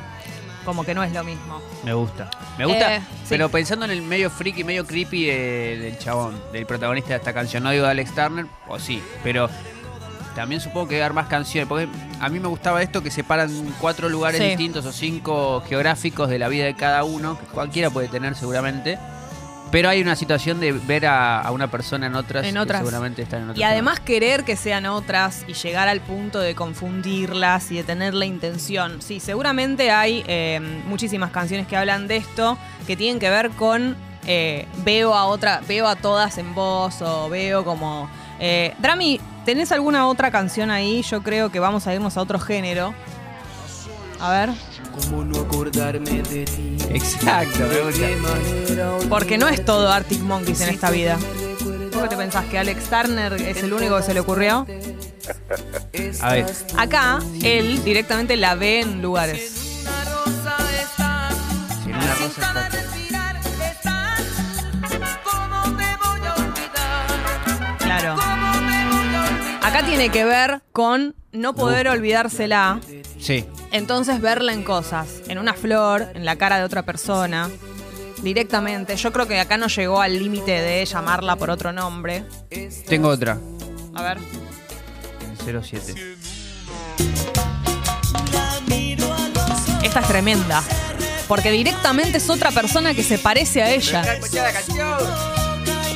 Como 0.66 0.84
que 0.84 0.96
no 0.96 1.04
es 1.04 1.14
lo 1.14 1.24
mismo. 1.24 1.62
Me 1.84 1.94
gusta. 1.94 2.28
Me 2.58 2.66
gusta, 2.66 2.96
Eh, 2.96 3.02
sí. 3.20 3.26
pero 3.30 3.50
pensando 3.50 3.86
en 3.86 3.92
el 3.92 4.02
medio 4.02 4.32
freaky, 4.32 4.64
medio 4.64 4.84
creepy 4.88 5.26
de- 5.28 5.78
del 5.78 6.00
chabón, 6.00 6.42
del 6.52 6.66
protagonista 6.66 7.10
de 7.10 7.18
esta 7.18 7.34
canción. 7.34 7.62
No 7.62 7.70
digo 7.70 7.86
de 7.86 7.92
Alex 7.92 8.16
Turner, 8.16 8.48
o 8.68 8.80
sí, 8.80 9.04
pero 9.22 9.48
también 10.34 10.60
supongo 10.60 10.88
que 10.88 10.96
debe 10.96 11.06
haber 11.06 11.14
más 11.14 11.28
canciones. 11.28 11.68
Porque 11.70 11.88
a 12.20 12.28
mí 12.30 12.40
me 12.40 12.48
gustaba 12.48 12.82
esto 12.82 13.04
que 13.04 13.12
separan 13.12 13.52
cuatro 13.80 14.10
lugares 14.10 14.42
Sí. 14.42 14.48
distintos 14.48 14.84
o 14.88 14.92
cinco 14.92 15.62
geográficos 15.70 16.30
de 16.30 16.40
la 16.40 16.48
vida 16.48 16.66
de 16.66 16.74
cada 16.74 17.04
uno, 17.04 17.38
que 17.40 17.46
cualquiera 17.46 17.92
puede 17.92 18.08
tener 18.08 18.34
seguramente. 18.34 18.98
Pero 19.72 19.90
hay 19.90 20.02
una 20.02 20.16
situación 20.16 20.60
de 20.60 20.74
ver 20.74 21.06
a, 21.06 21.40
a 21.40 21.52
una 21.52 21.72
persona 21.72 22.08
en 22.08 22.16
otras, 22.16 22.46
En 22.46 22.56
que 22.56 22.74
seguramente 22.74 23.22
están 23.22 23.44
en 23.44 23.50
otras. 23.52 23.60
Y 23.60 23.64
además 23.64 24.00
querer 24.00 24.44
que 24.44 24.56
sean 24.56 24.86
otras 24.86 25.46
y 25.48 25.54
llegar 25.54 25.88
al 25.88 26.02
punto 26.02 26.40
de 26.40 26.56
confundirlas 26.56 27.72
y 27.72 27.78
de 27.78 27.84
tener 27.84 28.14
la 28.14 28.26
intención. 28.26 29.02
Sí, 29.02 29.20
seguramente 29.20 29.92
hay 29.92 30.24
eh, 30.28 30.60
muchísimas 30.86 31.32
canciones 31.32 31.68
que 31.68 31.78
hablan 31.78 32.08
de 32.08 32.18
esto, 32.18 32.58
que 32.86 32.98
tienen 32.98 33.20
que 33.20 33.30
ver 33.30 33.50
con 33.52 33.96
eh, 34.28 34.68
veo 34.84 35.16
a 35.16 35.26
otra, 35.26 35.62
veo 35.68 35.88
a 35.88 35.96
todas 35.96 36.38
en 36.38 36.54
voz 36.54 37.02
o 37.02 37.30
veo 37.30 37.64
como. 37.64 38.10
Eh, 38.40 38.74
Drami, 38.80 39.20
¿tenés 39.46 39.72
alguna 39.72 40.08
otra 40.08 40.32
canción 40.32 40.70
ahí? 40.72 41.02
Yo 41.04 41.22
creo 41.22 41.52
que 41.52 41.60
vamos 41.60 41.88
a 41.88 41.94
irnos 41.94 42.18
a 42.18 42.22
otro 42.22 42.40
género. 42.40 42.94
A 44.22 44.30
ver. 44.32 44.50
¿Cómo 44.94 45.24
no 45.24 45.40
acordarme 45.42 46.22
de 46.22 46.46
ti? 46.46 46.78
Exacto, 46.90 47.60
me 47.60 47.80
gusta. 47.82 48.08
¿De 48.08 48.16
manera 48.18 48.98
Porque 49.10 49.38
no 49.38 49.48
es 49.48 49.64
todo 49.66 49.92
Arctic 49.92 50.20
Monkeys 50.22 50.62
en 50.62 50.70
esta 50.70 50.92
vida. 50.92 51.18
¿Vos 51.94 52.04
qué 52.04 52.08
te 52.10 52.18
pensás 52.18 52.46
que 52.46 52.58
Alex 52.60 52.84
Turner 52.90 53.34
es 53.34 53.64
el 53.64 53.74
único 53.74 53.98
que 53.98 54.04
se 54.04 54.14
le 54.14 54.20
ocurrió? 54.20 54.66
A 56.22 56.34
ver, 56.34 56.46
Acá, 56.78 57.20
él 57.44 57.84
directamente 57.84 58.38
la 58.38 58.56
ve 58.56 58.82
en 58.82 59.02
lugares. 59.02 59.42
si 61.84 61.90
en 61.90 61.96
una 61.96 62.14
rosa 62.16 62.28
está. 62.28 64.02
Claro. 67.80 68.16
Acá 69.62 69.86
tiene 69.86 70.10
que 70.10 70.26
ver 70.26 70.62
con 70.72 71.16
no 71.32 71.54
poder 71.56 71.88
olvidársela, 71.88 72.80
Sí, 73.20 73.46
entonces 73.72 74.22
verla 74.22 74.54
en 74.54 74.64
cosas, 74.64 75.22
en 75.28 75.38
una 75.38 75.54
flor, 75.54 76.10
en 76.14 76.26
la 76.26 76.36
cara 76.36 76.58
de 76.58 76.64
otra 76.64 76.84
persona, 76.84 77.50
directamente. 78.22 78.96
Yo 78.96 79.12
creo 79.12 79.28
que 79.28 79.40
acá 79.40 79.58
no 79.58 79.68
llegó 79.68 80.02
al 80.02 80.18
límite 80.18 80.52
de 80.62 80.86
llamarla 80.86 81.36
por 81.36 81.50
otro 81.50 81.72
nombre. 81.72 82.24
tengo 82.88 83.10
otra. 83.10 83.38
A 83.94 84.04
ver. 84.04 84.18
El 85.48 85.64
07. 85.64 86.18
Esta 89.84 90.00
es 90.00 90.08
tremenda. 90.08 90.64
Porque 91.28 91.52
directamente 91.52 92.18
es 92.18 92.30
otra 92.30 92.52
persona 92.52 92.94
que 92.94 93.04
se 93.04 93.18
parece 93.18 93.64
a 93.64 93.72
ella. 93.72 94.04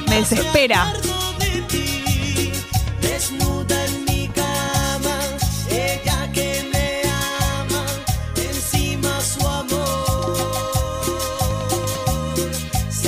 Me 0.07 0.15
desespera. 0.17 0.93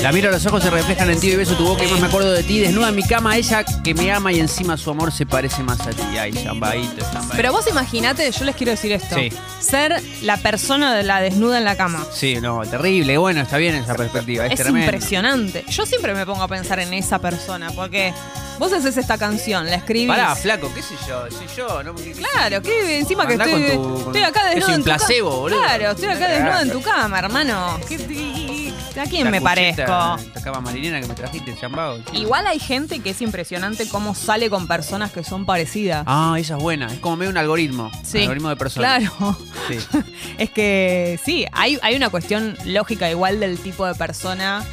La 0.08 0.14
miro 0.14 0.30
a 0.30 0.32
los 0.32 0.46
ojos, 0.46 0.64
se 0.64 0.70
reflejan 0.70 1.10
en 1.10 1.20
ti 1.20 1.32
y 1.32 1.36
beso 1.36 1.56
tu 1.56 1.66
boca 1.66 1.84
y 1.84 1.88
más 1.92 2.00
me 2.00 2.08
acuerdo 2.08 2.32
de 2.32 2.42
ti. 2.42 2.60
Desnuda 2.60 2.88
en 2.88 2.96
mi 2.96 3.04
cama, 3.04 3.36
ella 3.36 3.66
que 3.84 3.94
me 3.94 4.10
ama 4.10 4.32
y 4.32 4.40
encima 4.40 4.78
su 4.78 4.90
amor 4.90 5.12
se 5.12 5.26
parece 5.26 5.64
más 5.64 5.82
a 5.82 5.90
ti. 5.90 6.02
Ay, 6.18 6.32
chambaito. 6.32 7.06
Pero 7.36 7.52
vos 7.52 7.68
imaginate, 7.70 8.32
yo 8.32 8.46
les 8.46 8.56
quiero 8.56 8.72
decir 8.72 8.94
esto. 8.94 9.16
Sí. 9.18 9.34
Ser 9.60 10.02
la 10.22 10.38
persona 10.38 10.96
de 10.96 11.04
la 11.04 11.20
desnuda 11.20 11.58
en 11.58 11.66
la 11.66 11.76
cama. 11.76 12.06
Sí, 12.14 12.38
no, 12.40 12.62
terrible. 12.62 13.18
Bueno, 13.18 13.42
está 13.42 13.58
bien 13.58 13.76
esa 13.76 13.96
perspectiva. 13.96 14.46
Es, 14.46 14.54
Es 14.54 14.60
tremendo. 14.62 14.86
impresionante. 14.86 15.66
Yo 15.68 15.86
siempre 15.86 16.14
me 16.14 16.26
pongo 16.26 16.42
a 16.44 16.48
pensar 16.48 16.80
en 16.80 16.94
esa 16.94 17.20
persona, 17.20 17.72
porque 17.72 18.14
vos 18.60 18.72
haces 18.72 18.96
esta 18.96 19.18
canción, 19.18 19.66
la 19.66 19.76
escribís. 19.76 20.08
Pará, 20.08 20.38
flaco, 20.38 20.72
qué 20.74 20.84
sé 20.84 20.96
yo, 21.06 21.30
soy 21.30 21.48
yo. 21.54 21.84
No, 21.84 21.94
¿qué- 21.94 22.14
qué- 22.14 22.22
Claro, 22.22 22.62
que 22.62 23.00
encima 23.00 23.28
que 23.28 23.34
estoy, 23.34 23.52
con 23.52 23.68
tu- 23.68 23.94
con- 24.06 24.16
estoy 24.16 24.24
acá 24.24 24.40
es 24.52 24.56
desnudo 24.56 24.68
un 24.70 24.74
en 24.76 24.80
tu 24.80 24.86
placebo, 24.86 25.30
cama. 25.32 25.40
boludo. 25.42 25.60
Claro, 25.64 25.92
estoy 25.92 26.08
acá 26.08 26.28
desnudo 26.30 26.60
en 26.62 26.72
tu 26.72 26.82
cama, 26.82 27.20
hermano. 27.20 27.78
¿Qué- 27.90 27.98
qué- 27.98 28.57
¿A 29.00 29.06
quién 29.06 29.30
me 29.32 29.42
parezco? 29.42 29.82
Esta 29.82 30.42
cama 30.44 30.62
marinera 30.62 31.00
que 31.02 31.08
me 31.08 31.14
trajiste, 31.14 31.56
chambado. 31.60 32.00
Igual 32.14 32.48
hay 32.48 32.60
gente 32.60 33.00
que 33.00 33.12
es 33.12 33.22
impresionante 33.22 33.88
cómo 33.90 34.16
sale 34.16 34.50
con 34.50 34.68
personas 34.68 35.12
que 35.12 35.24
son 35.24 35.46
parecidas. 35.46 36.04
Ah, 36.08 36.36
esa 36.40 36.58
es 36.58 36.64
buena. 36.64 36.88
Es 36.88 37.00
como 37.00 37.18
medio 37.18 37.32
un 37.32 37.38
algoritmo. 37.38 37.92
Sí. 38.04 38.20
Algoritmo 38.22 38.50
de 38.50 38.56
personas. 38.56 39.00
Claro. 39.00 39.38
Sí. 39.68 39.78
Es 40.38 40.50
que 40.52 41.20
sí, 41.24 41.46
hay, 41.52 41.80
hay 41.82 41.96
una 41.96 42.10
cuestión 42.10 42.58
lógica 42.66 43.10
igual 43.10 43.40
del 43.40 43.58
tipo 43.60 43.86
de 43.86 43.96
persona. 43.96 44.64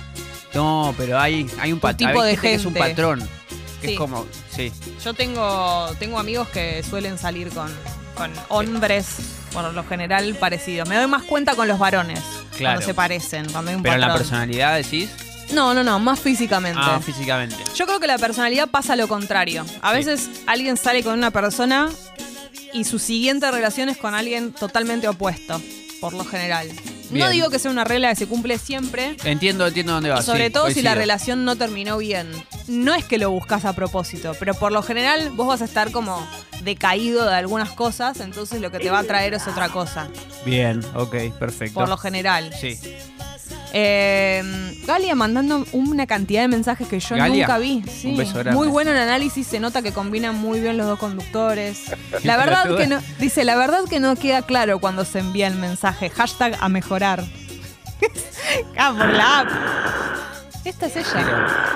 No, 0.55 0.95
pero 0.97 1.19
hay, 1.19 1.47
hay 1.61 1.73
un 1.73 1.81
patrón. 1.81 2.11
tipo 2.11 2.23
de 2.23 2.37
que 2.37 2.55
es 2.55 2.65
un 2.65 2.75
gente. 2.75 2.89
patrón. 2.89 3.21
Que 3.81 3.89
Sí. 3.89 3.93
es 3.95 3.99
como. 3.99 4.27
Sí. 4.51 4.73
Yo 5.05 5.15
tengo, 5.15 5.89
tengo 5.99 6.19
amigos 6.19 6.49
que 6.49 6.83
suelen 6.83 7.19
salir 7.19 7.49
con, 7.51 7.71
con 8.17 8.31
hombres, 8.49 9.17
por 9.55 9.73
lo 9.73 9.85
general, 9.87 10.35
parecidos. 10.35 10.87
Me 10.89 10.97
doy 10.97 11.07
más 11.07 11.23
cuenta 11.23 11.55
con 11.55 11.67
los 11.69 11.79
varones. 11.79 12.21
Claro. 12.57 12.75
Cuando 12.77 12.83
se 12.83 12.93
parecen, 12.95 13.47
cuando 13.51 13.71
hay 13.71 13.77
un 13.77 13.83
Pero 13.83 13.95
en 13.95 14.01
la 14.03 14.09
patrón. 14.09 14.23
personalidad 14.29 14.77
decís. 14.77 15.09
No, 15.53 15.73
no, 15.75 15.83
no, 15.85 15.99
más 15.99 16.21
físicamente. 16.21 16.79
Ah, 16.83 17.01
físicamente. 17.05 17.57
Yo 17.75 17.87
creo 17.87 18.01
que 18.01 18.07
la 18.07 18.19
personalidad 18.19 18.69
pasa 18.69 18.97
lo 18.97 19.09
contrario. 19.09 19.65
A 19.83 19.91
Sí. 19.91 19.97
veces 19.97 20.31
alguien 20.47 20.77
sale 20.77 21.03
con 21.03 21.15
una 21.15 21.31
persona 21.31 21.89
y 22.73 22.85
su 22.85 22.99
siguiente 22.99 23.51
relación 23.51 23.89
es 23.89 23.97
con 23.97 24.15
alguien 24.15 24.53
totalmente 24.53 25.07
opuesto, 25.07 25.61
por 26.01 26.13
lo 26.15 26.25
general. 26.25 26.69
No 27.11 27.29
digo 27.29 27.51
que 27.51 27.59
sea 27.59 27.71
una 27.71 27.85
regla 27.85 28.09
que 28.09 28.17
se 28.17 28.27
cumple 28.27 28.59
siempre, 28.59 29.17
Entiendo, 29.25 29.67
entiendo 29.67 29.93
dónde 29.93 30.11
vas. 30.11 30.25
sobre 30.25 30.47
sí, 30.47 30.53
todo 30.53 30.65
si 30.69 30.83
la 30.83 30.91
coincido. 30.91 30.95
relación 30.97 31.45
no 31.45 31.55
terminó 31.57 31.99
bien. 31.99 32.29
No 32.67 32.95
es 32.95 33.05
que 33.05 33.19
lo 33.19 33.31
buscas 33.31 33.65
a 33.65 33.75
propósito, 33.75 34.33
pero 34.39 34.55
por 34.55 34.73
lo 34.73 34.83
general 34.83 35.31
vos 35.31 35.47
vas 35.47 35.63
a 35.63 35.67
estar 35.67 35.91
como 35.91 36.27
decaído 36.63 37.27
de 37.27 37.35
algunas 37.35 37.71
cosas, 37.71 38.21
entonces 38.21 38.61
lo 38.61 38.71
que 38.71 38.79
te 38.79 38.91
va 38.91 39.01
a 39.01 39.05
traer 39.05 39.35
es 39.35 39.47
otra 39.47 39.69
cosa, 39.69 40.09
Bien, 40.47 40.81
ok, 40.95 41.15
perfecto. 41.39 41.75
por 41.75 41.89
lo 41.89 41.97
general. 41.97 42.53
Sí. 42.59 42.79
Eh, 43.77 44.43
Galia 44.87 45.17
mandando 45.17 45.67
una 45.73 46.07
cantidad 46.07 46.43
de 46.43 46.49
mensajes 46.49 46.87
que 46.87 47.01
yo 47.01 47.17
Galia, 47.17 47.45
nunca 47.47 47.59
vi. 47.59 47.83
Sí, 47.91 48.13
un 48.13 48.19
beso 48.19 48.35
grande. 48.35 48.53
Muy 48.53 48.69
bueno 48.69 48.93
el 48.93 48.99
análisis, 48.99 49.49
se 49.49 49.59
nota 49.59 49.83
que 49.83 49.93
combinan 49.93 50.37
muy 50.37 50.61
bien 50.61 50.77
los 50.77 50.87
dos 50.87 50.99
conductores. 50.99 51.83
La 52.23 52.37
verdad 52.37 52.77
que 52.77 52.87
no, 52.87 53.01
dice, 53.19 53.45
la 53.45 53.57
verdad 53.57 53.81
que 53.91 53.99
no 53.99 54.15
queda 54.15 54.43
claro 54.43 54.79
cuando 54.79 55.05
se 55.05 55.19
envía 55.19 55.49
el 55.49 55.57
mensaje. 55.57 56.09
Hashtag 56.09 56.57
a 56.61 56.69
mejorar. 56.69 57.25
ah, 58.79 58.95
por 58.97 59.13
la 59.13 59.41
app. 59.41 59.49
Esta 60.65 60.87
es 60.87 60.97
ella. 60.97 61.74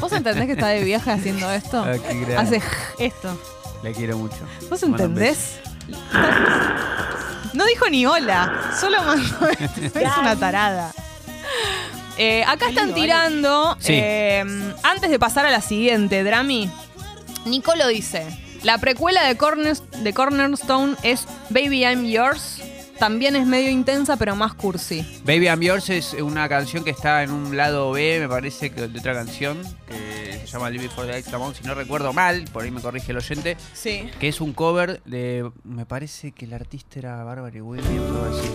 ¿Vos 0.00 0.12
entendés 0.12 0.46
que 0.46 0.52
está 0.52 0.68
de 0.68 0.82
viaje 0.84 1.10
haciendo 1.10 1.50
esto? 1.50 1.82
Ah, 1.84 1.94
qué. 1.98 2.36
Hace 2.36 2.62
esto. 2.98 3.38
Le 3.82 3.92
quiero 3.92 4.16
mucho. 4.18 4.36
¿Vos 4.70 4.82
un 4.82 4.90
entendés? 4.92 5.58
No 7.52 7.64
dijo 7.66 7.88
ni 7.88 8.04
hola, 8.06 8.70
solo 8.78 9.02
mandó 9.02 9.48
esto. 9.48 9.98
Es 9.98 10.16
una 10.18 10.36
tarada. 10.36 10.92
Eh, 12.18 12.44
acá 12.46 12.68
están 12.68 12.94
tirando. 12.94 13.76
Sí. 13.78 13.92
eh, 13.94 14.44
antes 14.82 15.10
de 15.10 15.18
pasar 15.18 15.46
a 15.46 15.50
la 15.50 15.60
siguiente, 15.60 16.22
Drami, 16.24 16.70
Nicolo 17.44 17.86
dice: 17.88 18.26
La 18.62 18.78
precuela 18.78 19.22
de, 19.24 19.36
Corner- 19.36 19.78
de 19.78 20.12
Cornerstone 20.14 20.96
es 21.02 21.26
Baby 21.50 21.84
I'm 21.84 22.04
Yours. 22.04 22.60
También 22.98 23.36
es 23.36 23.46
medio 23.46 23.70
intensa, 23.70 24.16
pero 24.16 24.34
más 24.36 24.54
cursi. 24.54 25.04
Baby 25.24 25.46
I'm 25.48 25.60
Yours 25.60 25.90
es 25.90 26.14
una 26.14 26.48
canción 26.48 26.82
que 26.82 26.90
está 26.90 27.22
en 27.22 27.30
un 27.30 27.56
lado 27.56 27.92
B, 27.92 28.18
me 28.20 28.28
parece, 28.28 28.70
que 28.70 28.88
de 28.88 28.98
otra 28.98 29.12
canción, 29.12 29.58
que 29.86 30.40
se 30.40 30.46
llama 30.46 30.70
Living 30.70 30.88
for 30.88 31.06
the 31.06 31.16
Extra 31.18 31.38
si 31.52 31.64
no 31.64 31.74
recuerdo 31.74 32.12
mal, 32.12 32.44
por 32.52 32.64
ahí 32.64 32.70
me 32.70 32.80
corrige 32.80 33.12
el 33.12 33.18
oyente, 33.18 33.56
Sí. 33.74 34.08
que 34.18 34.28
es 34.28 34.40
un 34.40 34.52
cover 34.54 35.02
de, 35.04 35.50
me 35.64 35.84
parece 35.84 36.32
que 36.32 36.46
el 36.46 36.54
artista 36.54 36.98
era 36.98 37.22
Barbary 37.24 37.60
Williams 37.60 37.90
o 38.10 38.24
algo 38.24 38.38
así, 38.38 38.48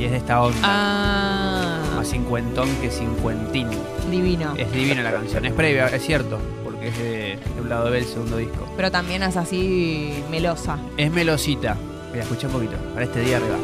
y 0.00 0.04
es 0.04 0.10
de 0.12 0.16
esta 0.18 0.42
onda, 0.42 0.58
Ah, 0.62 1.82
más 1.96 2.08
cincuentón 2.08 2.68
que 2.80 2.90
cincuentín. 2.90 3.68
divino. 4.10 4.54
Es 4.56 4.70
divina 4.72 5.02
la 5.02 5.10
canción, 5.12 5.44
es 5.44 5.52
previa, 5.52 5.86
es 5.88 6.04
cierto, 6.04 6.38
porque 6.64 6.88
es 6.88 6.98
de, 6.98 7.38
de 7.54 7.60
un 7.60 7.68
lado 7.68 7.90
B 7.90 7.98
el 7.98 8.04
segundo 8.06 8.36
disco. 8.36 8.72
Pero 8.76 8.90
también 8.92 9.22
es 9.24 9.36
así 9.36 10.22
melosa. 10.30 10.78
Es 10.96 11.10
melosita, 11.10 11.76
mira, 12.12 12.22
escucha 12.24 12.46
un 12.46 12.52
poquito, 12.54 12.76
para 12.94 13.04
este 13.04 13.20
día 13.20 13.36
arriba. 13.38 13.56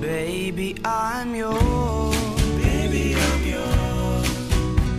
Baby, 0.00 0.74
I'm 0.84 1.34
yours. 1.34 2.16
Baby, 2.62 3.14
I'm 3.14 3.50
yours. 3.50 4.28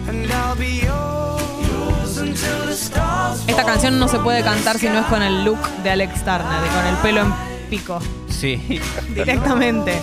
And 0.09 0.25
I'll 0.31 0.55
be 0.57 0.79
yours 0.81 2.17
until 2.17 2.65
the 2.67 2.73
stars 2.73 3.43
Esta 3.47 3.63
canción 3.63 3.99
no 3.99 4.07
se 4.07 4.19
puede 4.19 4.43
cantar 4.43 4.77
si 4.77 4.87
no 4.87 4.99
es 4.99 5.05
con 5.05 5.21
el 5.21 5.43
look 5.45 5.59
de 5.83 5.91
Alex 5.91 6.15
Turner, 6.25 6.43
con 6.75 6.85
el 6.87 6.95
pelo 7.01 7.21
en 7.21 7.33
pico. 7.69 7.99
Sí, 8.29 8.79
Directamente. 9.13 9.99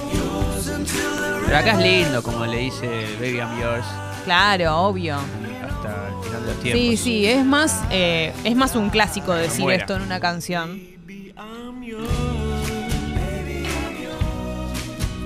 pero 1.45 1.56
acá 1.59 1.73
es 1.73 1.78
lindo, 1.78 2.23
como 2.23 2.45
le 2.47 2.59
dice 2.59 2.87
Baby 3.21 3.38
I'm 3.38 3.61
Yours, 3.61 3.87
Claro, 4.25 4.76
obvio. 4.78 5.16
hasta 5.16 6.09
el 6.09 6.25
final 6.25 6.40
de 6.42 6.47
los 6.52 6.61
tiempos. 6.62 6.80
Sí, 6.80 6.97
sí, 6.97 7.26
es 7.26 7.45
más, 7.45 7.80
eh, 7.90 8.33
es 8.45 8.56
más 8.56 8.75
un 8.76 8.90
clásico 8.90 9.33
decir 9.35 9.62
muera. 9.62 9.80
esto 9.83 9.97
en 9.97 10.02
una 10.02 10.21
canción. 10.21 10.80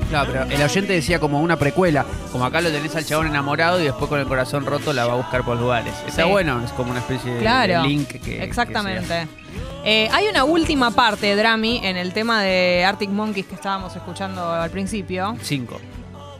Claro, 0.08 0.28
pero 0.32 0.44
el 0.50 0.60
oyente 0.62 0.92
decía 0.92 1.20
como 1.20 1.40
una 1.40 1.56
precuela. 1.56 2.04
Como 2.32 2.44
acá 2.44 2.60
lo 2.60 2.70
tenés 2.70 2.96
al 2.96 3.04
chabón 3.04 3.28
enamorado 3.28 3.80
y 3.80 3.84
después 3.84 4.08
con 4.08 4.18
el 4.18 4.26
corazón 4.26 4.66
roto 4.66 4.92
la 4.92 5.06
va 5.06 5.12
a 5.12 5.16
buscar 5.16 5.44
por 5.44 5.56
lugares. 5.56 5.94
Está 6.06 6.24
Sí. 6.24 6.28
bueno, 6.28 6.60
es 6.64 6.72
como 6.72 6.90
una 6.90 6.98
especie 6.98 7.32
de- 7.34 7.38
Claro. 7.40 7.82
de 7.82 7.88
link 7.88 8.08
que. 8.20 8.42
Exactamente. 8.42 9.28
Eh, 9.84 10.08
hay 10.12 10.26
una 10.26 10.42
última 10.44 10.90
parte, 10.90 11.36
Drami, 11.36 11.80
en 11.84 11.96
el 11.96 12.12
tema 12.12 12.42
de 12.42 12.84
Arctic 12.84 13.08
Monkeys 13.10 13.46
que 13.46 13.54
estábamos 13.54 13.94
escuchando 13.94 14.50
al 14.52 14.70
principio. 14.70 15.36
Cinco. 15.42 15.80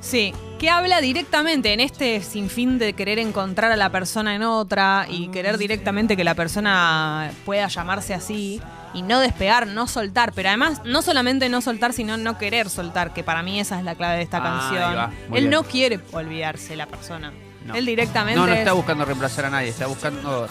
Sí, 0.01 0.35
que 0.59 0.69
habla 0.69 1.01
directamente 1.01 1.73
en 1.73 1.79
este 1.79 2.23
sinfín 2.23 2.79
de 2.79 2.95
querer 2.95 3.19
encontrar 3.21 3.71
a 3.71 3.77
la 3.77 3.91
persona 3.91 4.35
en 4.35 4.43
otra 4.43 5.07
y 5.09 5.29
querer 5.29 5.59
directamente 5.59 6.17
que 6.17 6.25
la 6.25 6.35
persona 6.35 7.31
pueda 7.45 7.69
llamarse 7.69 8.15
así 8.15 8.61
y 8.95 9.03
no 9.03 9.21
despegar, 9.21 9.67
no 9.67 9.87
soltar, 9.87 10.33
pero 10.33 10.49
además 10.49 10.81
no 10.85 11.03
solamente 11.03 11.49
no 11.49 11.61
soltar, 11.61 11.93
sino 11.93 12.17
no 12.17 12.39
querer 12.39 12.69
soltar, 12.69 13.13
que 13.13 13.23
para 13.23 13.43
mí 13.43 13.61
esa 13.61 13.79
es 13.79 13.85
la 13.85 13.95
clave 13.95 14.17
de 14.17 14.23
esta 14.23 14.39
Ah, 14.39 14.43
canción. 14.43 15.13
Él 15.37 15.43
bien. 15.45 15.51
no 15.51 15.63
quiere 15.63 16.01
olvidarse 16.13 16.75
la 16.77 16.87
persona. 16.87 17.33
No. 17.65 17.75
Él 17.75 17.85
directamente 17.87 18.41
No, 18.41 18.47
no 18.47 18.53
es- 18.53 18.59
está 18.61 18.73
buscando 18.73 19.05
reemplazar 19.05 19.45
a 19.45 19.51
nadie, 19.51 19.69
está 19.69 19.87
buscando. 19.87 20.49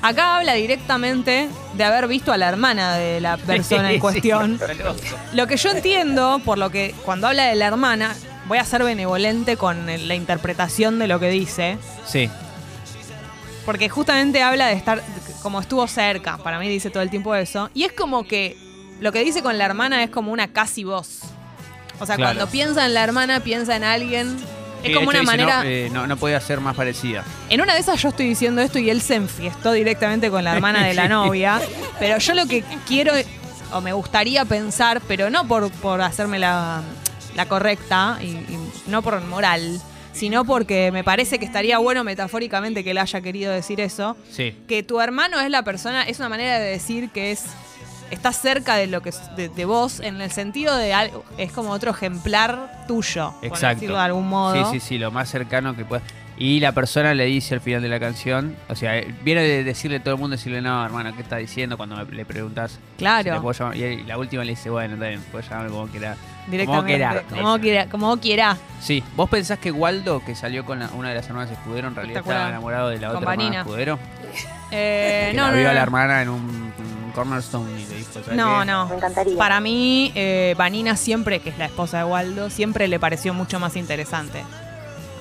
Acá 0.00 0.36
habla 0.38 0.54
directamente 0.54 1.48
de 1.74 1.84
haber 1.84 2.08
visto 2.08 2.32
a 2.32 2.36
la 2.38 2.48
hermana 2.48 2.94
de 2.96 3.20
la 3.20 3.36
persona 3.46 3.92
en 3.92 4.00
cuestión. 4.00 4.58
Lo 5.34 5.46
que 5.46 5.56
yo 5.56 5.70
entiendo, 5.70 6.40
por 6.44 6.56
lo 6.58 6.70
que 6.70 6.94
cuando 7.04 7.26
habla 7.28 7.44
de 7.44 7.54
la 7.54 7.66
hermana, 7.66 8.14
voy 8.46 8.58
a 8.58 8.64
ser 8.64 8.82
benevolente 8.82 9.56
con 9.58 9.86
la 9.86 10.14
interpretación 10.14 10.98
de 10.98 11.06
lo 11.06 11.20
que 11.20 11.28
dice, 11.28 11.76
Sí, 12.06 12.30
porque 13.66 13.88
justamente 13.90 14.42
habla 14.42 14.68
de 14.68 14.72
estar 14.74 15.02
como 15.48 15.60
estuvo 15.62 15.86
cerca, 15.88 16.36
para 16.36 16.58
mí 16.58 16.68
dice 16.68 16.90
todo 16.90 17.02
el 17.02 17.08
tiempo 17.08 17.34
eso, 17.34 17.70
y 17.72 17.84
es 17.84 17.92
como 17.94 18.24
que 18.28 18.54
lo 19.00 19.12
que 19.12 19.24
dice 19.24 19.42
con 19.42 19.56
la 19.56 19.64
hermana 19.64 20.02
es 20.04 20.10
como 20.10 20.30
una 20.30 20.48
casi 20.52 20.84
voz. 20.84 21.20
O 22.00 22.04
sea, 22.04 22.16
Claro. 22.16 22.34
cuando 22.36 22.52
piensa 22.52 22.84
en 22.84 22.92
la 22.92 23.02
hermana, 23.02 23.40
piensa 23.40 23.74
en 23.74 23.82
alguien. 23.82 24.36
Es 24.82 24.90
de 24.90 24.94
como 24.94 25.10
hecho 25.10 25.20
una 25.22 25.32
dice, 25.32 25.32
manera... 25.32 25.56
No, 25.62 25.68
eh, 25.70 25.88
no, 25.90 26.06
no 26.06 26.18
podía 26.18 26.38
ser 26.38 26.60
más 26.60 26.76
parecida. 26.76 27.24
En 27.48 27.62
una 27.62 27.72
de 27.72 27.80
esas 27.80 27.98
yo 28.02 28.10
estoy 28.10 28.28
diciendo 28.28 28.60
esto 28.60 28.78
y 28.78 28.90
él 28.90 29.00
se 29.00 29.14
enfiestó 29.14 29.72
directamente 29.72 30.30
con 30.30 30.44
la 30.44 30.54
hermana 30.54 30.84
de 30.86 30.92
la 30.92 31.08
novia. 31.16 31.60
Pero 31.98 32.18
yo 32.18 32.34
lo 32.34 32.44
que 32.46 32.62
quiero, 32.86 33.14
o 33.72 33.80
me 33.80 33.94
gustaría 33.94 34.44
pensar, 34.44 35.00
pero 35.08 35.30
no 35.30 35.48
por, 35.48 35.70
por 35.70 36.02
hacerme 36.02 36.38
la, 36.38 36.82
la 37.36 37.46
correcta 37.46 38.18
y, 38.20 38.26
y 38.26 38.58
no 38.86 39.00
por 39.00 39.18
moral, 39.22 39.80
sino 40.18 40.44
porque 40.44 40.90
me 40.92 41.04
parece 41.04 41.38
que 41.38 41.44
estaría 41.44 41.78
bueno 41.78 42.02
metafóricamente 42.04 42.82
que 42.82 42.90
él 42.90 42.98
haya 42.98 43.20
querido 43.20 43.52
decir 43.52 43.80
eso. 43.80 44.16
Sí. 44.30 44.54
Que 44.66 44.82
tu 44.82 45.00
hermano 45.00 45.38
es 45.40 45.50
la 45.50 45.62
persona, 45.62 46.02
es 46.02 46.18
una 46.18 46.28
manera 46.28 46.58
de 46.58 46.70
decir 46.70 47.10
que 47.10 47.30
es. 47.30 47.44
Está 48.10 48.32
cerca 48.32 48.74
de 48.76 48.86
lo 48.86 49.02
que 49.02 49.12
de, 49.36 49.50
de 49.50 49.64
vos 49.66 50.00
en 50.00 50.18
el 50.22 50.30
sentido 50.30 50.74
de 50.76 50.94
algo, 50.94 51.24
es 51.36 51.52
como 51.52 51.72
otro 51.72 51.90
ejemplar 51.90 52.84
tuyo, 52.88 53.34
por 53.34 53.44
Exacto. 53.48 53.74
decirlo 53.76 53.96
de 53.96 54.02
algún 54.02 54.26
modo. 54.28 54.72
Sí, 54.72 54.80
sí, 54.80 54.86
sí, 54.86 54.98
lo 54.98 55.10
más 55.10 55.28
cercano 55.28 55.76
que 55.76 55.84
pueda. 55.84 56.02
Y 56.40 56.60
la 56.60 56.70
persona 56.70 57.14
le 57.14 57.24
dice 57.24 57.54
al 57.54 57.60
final 57.60 57.82
de 57.82 57.88
la 57.88 57.98
canción, 57.98 58.54
o 58.68 58.76
sea, 58.76 58.96
eh, 58.96 59.12
viene 59.24 59.42
de 59.42 59.64
decirle 59.64 59.96
a 59.96 60.02
todo 60.02 60.14
el 60.14 60.20
mundo, 60.20 60.36
decirle, 60.36 60.60
no, 60.62 60.84
hermano, 60.84 61.12
¿qué 61.16 61.22
está 61.22 61.36
diciendo? 61.38 61.76
Cuando 61.76 61.96
me- 61.96 62.04
le 62.14 62.24
preguntas. 62.24 62.78
Claro. 62.96 63.34
si 63.34 63.40
puedo. 63.40 63.74
Y 63.74 63.82
él- 63.82 64.04
la 64.06 64.16
última 64.18 64.44
le 64.44 64.50
dice, 64.50 64.70
bueno, 64.70 64.96
bien, 64.96 65.20
puedes 65.32 65.48
llamarme 65.48 65.70
como 65.70 65.86
quiera. 65.88 66.16
Directamente. 66.46 66.86
quiera. 66.86 67.22
Como 67.28 67.58
quiera. 67.58 67.86
Como 67.88 68.16
quiera. 68.18 68.56
Sí, 68.80 69.02
¿vos 69.16 69.28
pensás 69.28 69.58
que 69.58 69.72
Waldo, 69.72 70.24
que 70.24 70.34
salió 70.36 70.64
con 70.64 70.78
la- 70.78 70.88
una 70.90 71.08
de 71.08 71.16
las 71.16 71.26
hermanas 71.26 71.50
Escudero, 71.50 71.88
en 71.88 71.96
realidad 71.96 72.22
estaba 72.24 72.48
enamorado 72.48 72.88
de 72.90 72.98
la 73.00 73.08
otra 73.08 73.18
hermana 73.20 73.36
Vanina. 73.42 73.60
Escudero? 73.62 73.98
Eh, 74.70 75.28
que 75.30 75.36
no, 75.38 75.44
la 75.44 75.50
no, 75.50 75.56
vio 75.56 75.64
no, 75.64 75.70
a 75.70 75.72
la 75.72 75.80
no. 75.80 75.82
hermana 75.84 76.20
en 76.22 76.28
un, 76.28 76.40
un 77.06 77.12
cornerstone 77.14 77.80
y 77.80 77.86
le 77.86 77.96
dijo, 77.96 78.12
¿sabes 78.12 78.28
No, 78.36 78.60
qué? 78.60 78.66
no. 78.66 78.86
Me 78.86 78.96
encantaría. 78.96 79.38
Para 79.38 79.60
mí, 79.60 80.12
eh, 80.14 80.54
Vanina 80.58 80.94
siempre, 80.94 81.40
que 81.40 81.48
es 81.48 81.56
la 81.56 81.64
esposa 81.64 81.96
de 81.98 82.04
Waldo, 82.04 82.50
siempre 82.50 82.86
le 82.86 83.00
pareció 83.00 83.32
mucho 83.32 83.58
más 83.58 83.76
interesante. 83.76 84.44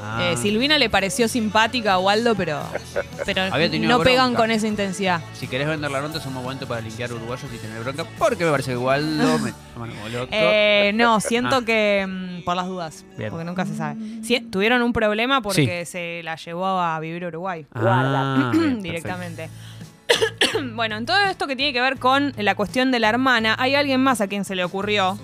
Ah. 0.09 0.31
Eh, 0.31 0.37
Silvina 0.37 0.77
le 0.77 0.89
pareció 0.89 1.27
simpática 1.27 1.93
a 1.93 1.99
Waldo, 1.99 2.33
pero, 2.35 2.61
pero 3.25 3.41
Había 3.53 3.69
tenido 3.69 3.97
no 3.97 4.03
pegan 4.03 4.33
con 4.35 4.49
esa 4.51 4.67
intensidad. 4.67 5.21
Si 5.33 5.47
querés 5.47 5.67
vender 5.67 5.91
la 5.91 5.99
ronda 6.01 6.19
es 6.19 6.25
un 6.25 6.33
buen 6.33 6.43
momento 6.45 6.67
para 6.67 6.81
limpiar 6.81 7.11
uruguayos 7.11 7.51
y 7.53 7.57
tener 7.57 7.81
bronca, 7.83 8.05
porque 8.17 8.45
me 8.45 8.51
parece 8.51 8.71
que 8.71 8.77
Waldo 8.77 9.39
me 9.39 9.51
toma 9.73 9.87
como 9.87 10.09
loco. 10.09 10.27
Eh, 10.31 10.91
no, 10.95 11.19
siento 11.19 11.57
Ah. 11.57 11.65
que 11.65 12.05
mm, 12.07 12.43
por 12.45 12.55
las 12.55 12.67
dudas, 12.67 13.05
Bien. 13.17 13.29
porque 13.29 13.43
nunca 13.45 13.65
se 13.65 13.75
sabe. 13.75 13.99
Sí, 14.23 14.39
tuvieron 14.39 14.81
un 14.81 14.93
problema 14.93 15.41
porque 15.41 15.85
se 15.85 16.21
la 16.23 16.35
llevó 16.37 16.67
a 16.67 16.99
vivir 16.99 17.25
a 17.25 17.27
Uruguay. 17.27 17.65
Ah, 17.75 18.51
bien, 18.53 18.81
directamente. 18.81 19.49
bueno, 20.75 20.95
en 20.97 21.05
todo 21.05 21.19
esto 21.29 21.47
que 21.47 21.55
tiene 21.55 21.73
que 21.73 21.81
ver 21.81 21.97
con 21.99 22.33
la 22.37 22.55
cuestión 22.55 22.91
de 22.91 22.99
la 22.99 23.09
hermana, 23.09 23.55
hay 23.59 23.75
alguien 23.75 24.01
más 24.01 24.21
a 24.21 24.27
quien 24.27 24.45
se 24.45 24.55
le 24.55 24.63
ocurrió 24.63 25.17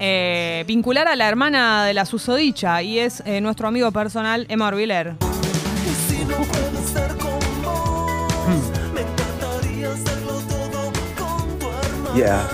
eh, 0.00 0.64
vincular 0.66 1.06
a 1.08 1.14
la 1.14 1.28
hermana 1.28 1.84
de 1.84 1.92
la 1.94 2.06
susodicha 2.06 2.82
y 2.82 2.98
es 2.98 3.22
eh, 3.26 3.40
nuestro 3.40 3.68
amigo 3.68 3.92
personal 3.92 4.46
Emma 4.48 4.68
Orbiler. 4.68 5.16
Si 6.08 6.24
no 6.24 6.36
hermana. 6.38 7.30
Yeah. 12.16 12.48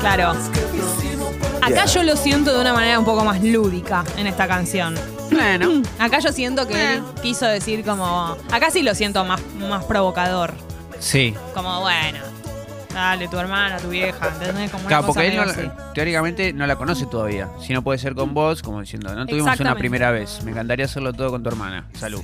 Claro. 0.00 0.34
Y 0.72 0.78
si 1.02 1.16
no 1.16 1.24
puedo 1.26 1.56
Acá 1.60 1.84
yo 1.86 2.02
lo 2.02 2.16
siento 2.16 2.54
de 2.54 2.60
una 2.60 2.72
manera 2.72 2.98
un 2.98 3.04
poco 3.04 3.24
más 3.24 3.42
lúdica 3.42 4.04
en 4.16 4.26
esta 4.26 4.46
canción. 4.46 4.94
Bueno, 5.30 5.82
Acá 5.98 6.20
yo 6.20 6.32
siento 6.32 6.66
que 6.66 6.94
él 6.94 7.02
quiso 7.22 7.46
decir 7.46 7.84
como... 7.84 8.36
Acá 8.50 8.70
sí 8.70 8.82
lo 8.82 8.94
siento 8.94 9.24
más, 9.24 9.40
más 9.68 9.84
provocador. 9.84 10.67
Sí. 10.98 11.34
Como, 11.54 11.80
bueno, 11.80 12.18
dale, 12.92 13.28
tu 13.28 13.38
hermana, 13.38 13.78
tu 13.78 13.88
vieja, 13.90 14.28
¿entendés? 14.28 14.70
Como 14.70 14.82
una 14.82 14.88
Claro, 14.88 15.06
cosa 15.06 15.20
porque 15.20 15.28
él 15.28 15.36
no 15.36 15.46
medio 15.46 15.62
la- 15.62 15.72
así. 15.74 15.92
teóricamente 15.94 16.52
no 16.52 16.66
la 16.66 16.76
conoce 16.76 17.06
todavía. 17.06 17.48
Si 17.60 17.72
no 17.72 17.82
puede 17.82 17.98
ser 17.98 18.14
con 18.14 18.34
vos, 18.34 18.62
como 18.62 18.80
diciendo, 18.80 19.14
no 19.14 19.24
tuvimos 19.26 19.44
una 19.44 19.52
Exactamente. 19.52 19.80
primera 19.80 20.10
vez. 20.10 20.40
Me 20.44 20.50
encantaría 20.52 20.84
hacerlo 20.86 21.12
todo 21.12 21.30
con 21.30 21.42
tu 21.42 21.48
hermana. 21.48 21.86
Salud. 21.98 22.22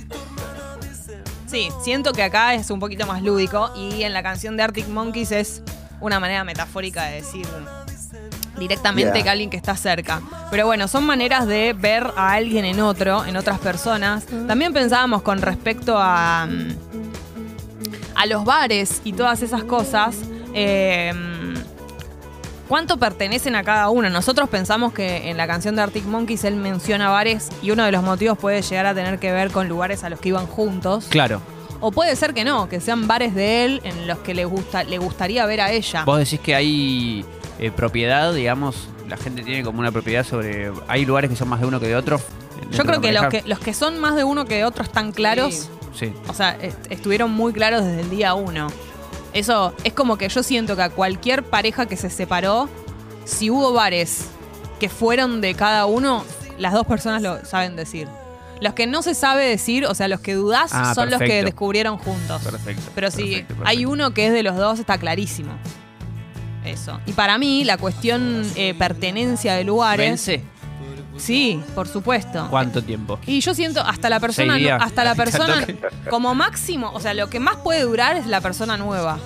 Sí, 1.47 1.69
siento 1.83 2.11
que 2.11 2.23
acá 2.23 2.53
es 2.55 2.69
un 2.69 2.79
poquito 2.79 3.05
más 3.07 3.21
lúdico 3.21 3.71
y 3.77 4.03
en 4.03 4.13
la 4.13 4.23
canción 4.23 4.57
de 4.57 4.63
Arctic 4.63 4.87
Monkeys 4.87 5.31
es 5.31 5.61
una 6.01 6.19
manera 6.19 6.43
metafórica 6.43 7.03
de 7.03 7.15
decir 7.21 7.45
directamente 8.57 9.13
Yeah. 9.13 9.23
que 9.23 9.29
alguien 9.29 9.49
que 9.49 9.57
está 9.57 9.75
cerca. 9.75 10.21
Pero 10.49 10.65
bueno, 10.65 10.87
son 10.87 11.05
maneras 11.05 11.45
de 11.47 11.73
ver 11.73 12.09
a 12.15 12.31
alguien 12.33 12.65
en 12.65 12.79
otro, 12.79 13.25
en 13.25 13.35
otras 13.37 13.59
personas. 13.59 14.25
También 14.47 14.73
pensábamos 14.73 15.21
con 15.21 15.41
respecto 15.41 15.95
a, 15.97 16.47
mm, 16.49 16.84
a 18.25 18.27
los 18.27 18.43
bares 18.43 19.01
y 19.03 19.13
todas 19.13 19.41
esas 19.41 19.63
cosas. 19.63 20.17
eh, 20.53 21.13
¿Cuánto 22.67 22.97
pertenecen 22.97 23.55
a 23.55 23.63
cada 23.63 23.89
uno? 23.89 24.09
Nosotros 24.09 24.49
pensamos 24.49 24.91
que 24.91 25.29
en 25.29 25.37
la 25.37 25.45
canción 25.45 25.75
de 25.75 25.83
Arctic 25.83 26.03
Monkeys 26.05 26.43
él 26.45 26.55
menciona 26.55 27.09
bares 27.09 27.49
y 27.61 27.69
uno 27.69 27.83
de 27.85 27.91
los 27.91 28.01
motivos 28.01 28.39
puede 28.39 28.63
llegar 28.63 28.87
a 28.87 28.95
tener 28.95 29.19
que 29.19 29.31
ver 29.31 29.51
con 29.51 29.69
lugares 29.69 30.03
a 30.03 30.09
los 30.09 30.19
que 30.19 30.29
iban 30.29 30.47
juntos. 30.47 31.05
Claro. 31.09 31.41
O 31.79 31.91
puede 31.91 32.15
ser 32.15 32.33
que 32.33 32.43
no, 32.43 32.67
que 32.67 32.79
sean 32.79 33.07
bares 33.07 33.35
de 33.35 33.65
él 33.65 33.81
en 33.83 34.07
los 34.07 34.17
que 34.19 34.33
le, 34.33 34.45
gusta, 34.45 34.83
le 34.83 34.97
gustaría 34.97 35.45
ver 35.45 35.61
a 35.61 35.71
ella. 35.71 36.05
Vos 36.05 36.17
decís 36.17 36.39
que 36.39 36.55
hay 36.55 37.23
eh, 37.59 37.69
propiedad, 37.69 38.33
digamos, 38.33 38.89
la 39.07 39.17
gente 39.17 39.43
tiene 39.43 39.63
como 39.63 39.79
una 39.81 39.91
propiedad 39.91 40.25
sobre... 40.25 40.71
Hay 40.87 41.05
lugares 41.05 41.29
que 41.29 41.35
son 41.35 41.49
más 41.49 41.59
de 41.59 41.67
uno 41.67 41.79
que 41.79 41.87
de 41.87 41.95
otro. 41.95 42.19
Yo 42.71 42.83
creo 42.83 42.99
que 42.99 43.11
los, 43.11 43.27
que 43.27 43.43
los 43.45 43.59
que 43.59 43.75
son 43.75 43.99
más 43.99 44.15
de 44.15 44.23
uno 44.23 44.45
que 44.45 44.55
de 44.55 44.65
otro 44.65 44.83
están 44.83 45.11
claros. 45.11 45.53
Sí. 45.53 45.69
O 46.27 46.33
sea, 46.33 46.57
est- 46.61 46.91
estuvieron 46.91 47.31
muy 47.31 47.53
claros 47.53 47.83
desde 47.83 48.01
el 48.01 48.09
día 48.09 48.33
uno. 48.33 48.67
Eso 49.33 49.73
es 49.83 49.93
como 49.93 50.17
que 50.17 50.29
yo 50.29 50.43
siento 50.43 50.75
que 50.75 50.83
a 50.83 50.89
cualquier 50.89 51.43
pareja 51.43 51.85
que 51.87 51.97
se 51.97 52.09
separó, 52.09 52.69
si 53.25 53.49
hubo 53.49 53.73
bares 53.73 54.27
que 54.79 54.87
fueron 54.89 55.41
de 55.41 55.53
cada 55.55 55.85
uno, 55.85 56.23
las 56.57 56.73
dos 56.73 56.85
personas 56.85 57.21
lo 57.21 57.43
saben 57.45 57.75
decir. 57.75 58.07
Los 58.61 58.73
que 58.73 58.87
no 58.87 59.01
se 59.01 59.13
sabe 59.15 59.43
decir, 59.45 59.85
o 59.85 59.93
sea, 59.93 60.07
los 60.07 60.21
que 60.21 60.33
dudás, 60.35 60.71
Ah, 60.73 60.95
son 60.95 61.09
los 61.09 61.19
que 61.19 61.43
descubrieron 61.43 61.97
juntos. 61.97 62.41
Perfecto. 62.41 62.83
Pero 62.95 63.11
si 63.11 63.17
perfecto, 63.23 63.47
perfecto. 63.55 63.69
hay 63.69 63.85
uno 63.85 64.13
que 64.13 64.27
es 64.27 64.33
de 64.33 64.43
los 64.43 64.55
dos, 64.55 64.79
está 64.79 64.97
clarísimo. 64.97 65.51
Eso. 66.63 66.99
Y 67.05 67.11
para 67.11 67.37
mí, 67.37 67.63
la 67.63 67.77
cuestión 67.77 68.43
eh, 68.55 68.73
pertenencia 68.73 69.53
de 69.55 69.63
lugares. 69.65 70.07
¿Vence? 70.07 70.41
Sí, 71.17 71.61
por 71.73 71.87
supuesto. 71.87 72.47
¿Cuánto 72.49 72.81
tiempo? 72.81 73.19
Y 73.25 73.39
yo 73.39 73.53
siento 73.53 73.81
hasta 73.81 74.09
la 74.09 74.19
persona, 74.19 74.55
hasta 74.77 75.03
la 75.03 75.15
persona, 75.15 75.65
como 76.09 76.35
máximo, 76.35 76.91
o 76.93 76.99
sea, 76.99 77.13
lo 77.13 77.29
que 77.29 77.39
más 77.39 77.57
puede 77.57 77.81
durar 77.83 78.17
es 78.17 78.27
la 78.27 78.41
persona 78.41 78.77
nueva. 78.77 79.17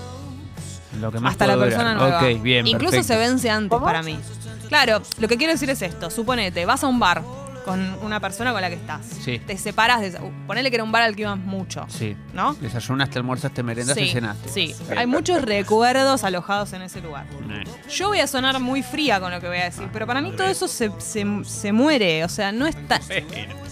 Lo 1.00 1.12
que 1.12 1.20
más 1.20 1.32
hasta 1.32 1.48
la 1.48 1.58
persona 1.58 1.94
nueva. 1.96 2.20
Ok, 2.20 2.42
bien, 2.42 2.68
Incluso 2.68 2.92
perfecto. 2.98 3.14
se 3.14 3.20
vence 3.20 3.50
antes 3.50 3.80
para 3.80 4.02
mí. 4.04 4.20
Claro, 4.68 5.02
lo 5.20 5.28
que 5.28 5.38
quiero 5.38 5.54
decir 5.54 5.70
es 5.70 5.82
esto. 5.82 6.10
Suponete, 6.10 6.66
vas 6.66 6.84
a 6.84 6.88
un 6.88 7.00
bar 7.00 7.24
con 7.70 7.98
una 8.04 8.20
persona 8.20 8.52
con 8.52 8.62
la 8.62 8.70
que 8.70 8.76
estás. 8.76 9.06
Sí. 9.06 9.40
Te 9.46 9.58
separas 9.58 10.02
de... 10.02 10.12
Ponele 10.48 10.70
que 10.70 10.76
era 10.78 10.84
un 10.84 10.92
bar 10.92 11.04
al 11.04 11.16
que 11.16 11.22
ibas 11.22 11.38
mucho. 11.38 11.86
Sí. 11.88 12.16
¿No? 12.34 12.54
Desayunaste, 12.56 13.20
almorzaste, 13.20 13.62
merendaste, 13.64 14.06
sí, 14.06 14.12
cenaste. 14.12 14.50
sí. 14.50 14.76
Hay 14.98 15.06
muchos 15.08 15.42
recuerdos 15.44 16.24
alojados 16.24 16.74
en 16.74 16.82
ese 16.82 17.00
lugar. 17.02 17.26
Eh. 17.50 17.64
Yo 17.90 18.08
voy 18.08 18.20
a 18.20 18.28
sonar 18.28 18.60
muy 18.60 18.82
fría 18.84 19.20
con 19.20 19.32
lo 19.32 19.40
que 19.40 19.48
voy 19.48 19.58
a 19.58 19.66
decir, 19.66 19.88
pero 19.94 20.08
para 20.08 20.22
mí 20.22 20.32
todo 20.36 20.48
eso 20.48 20.68
se, 20.68 20.92
se- 21.00 21.44
se 21.44 21.72
muere. 21.72 22.24
O 22.26 22.30
sea, 22.30 22.52
no 22.52 22.66
es, 22.66 22.76
tan, 22.88 23.02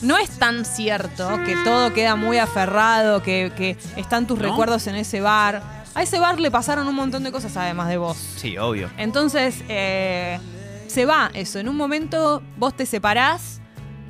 no 0.04 0.18
es 0.18 0.30
tan 0.38 0.64
cierto 0.66 1.30
que 1.46 1.56
todo 1.64 1.94
queda 1.94 2.16
muy 2.16 2.38
aferrado, 2.38 3.24
que, 3.24 3.52
que 3.58 3.78
están 3.96 4.28
tus 4.28 4.38
¿No? 4.40 4.50
recuerdos 4.50 4.86
en 4.88 4.96
ese 4.96 5.22
bar. 5.22 5.62
A 5.96 6.04
ese 6.04 6.20
bar 6.20 6.40
le 6.40 6.52
pasaron 6.52 6.88
un 6.88 6.94
montón 6.96 7.24
de 7.24 7.32
cosas 7.32 7.58
además 7.58 7.90
de 7.90 7.98
vos. 7.98 8.16
Sí, 8.36 8.58
obvio. 8.60 8.90
Entonces, 8.98 9.64
eh, 9.68 10.40
se 10.88 11.06
va 11.06 11.32
eso. 11.34 11.58
En 11.58 11.68
un 11.68 11.76
momento 11.76 12.44
vos 12.58 12.76
te 12.76 12.86
separás 12.86 13.60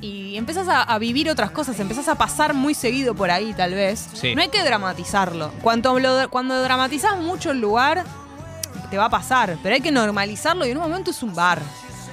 y 0.00 0.36
empezás 0.36 0.68
a, 0.68 0.82
a 0.82 0.98
vivir 0.98 1.28
otras 1.30 1.50
cosas, 1.50 1.78
empezás 1.80 2.08
a 2.08 2.14
pasar 2.14 2.54
muy 2.54 2.74
seguido 2.74 3.14
por 3.14 3.30
ahí, 3.30 3.52
tal 3.54 3.74
vez. 3.74 4.08
Sí. 4.14 4.34
No 4.34 4.42
hay 4.42 4.48
que 4.48 4.62
dramatizarlo. 4.62 5.50
Cuando, 5.62 5.98
lo- 5.98 6.28
cuando 6.30 6.60
dramatizás 6.62 7.18
mucho 7.18 7.50
el 7.50 7.60
lugar, 7.60 8.04
te 8.90 8.96
va 8.96 9.06
a 9.06 9.10
pasar, 9.10 9.56
pero 9.62 9.74
hay 9.74 9.80
que 9.80 9.90
normalizarlo 9.90 10.66
y 10.66 10.70
en 10.70 10.76
un 10.76 10.84
momento 10.84 11.10
es 11.10 11.22
un 11.22 11.34
bar. 11.34 11.60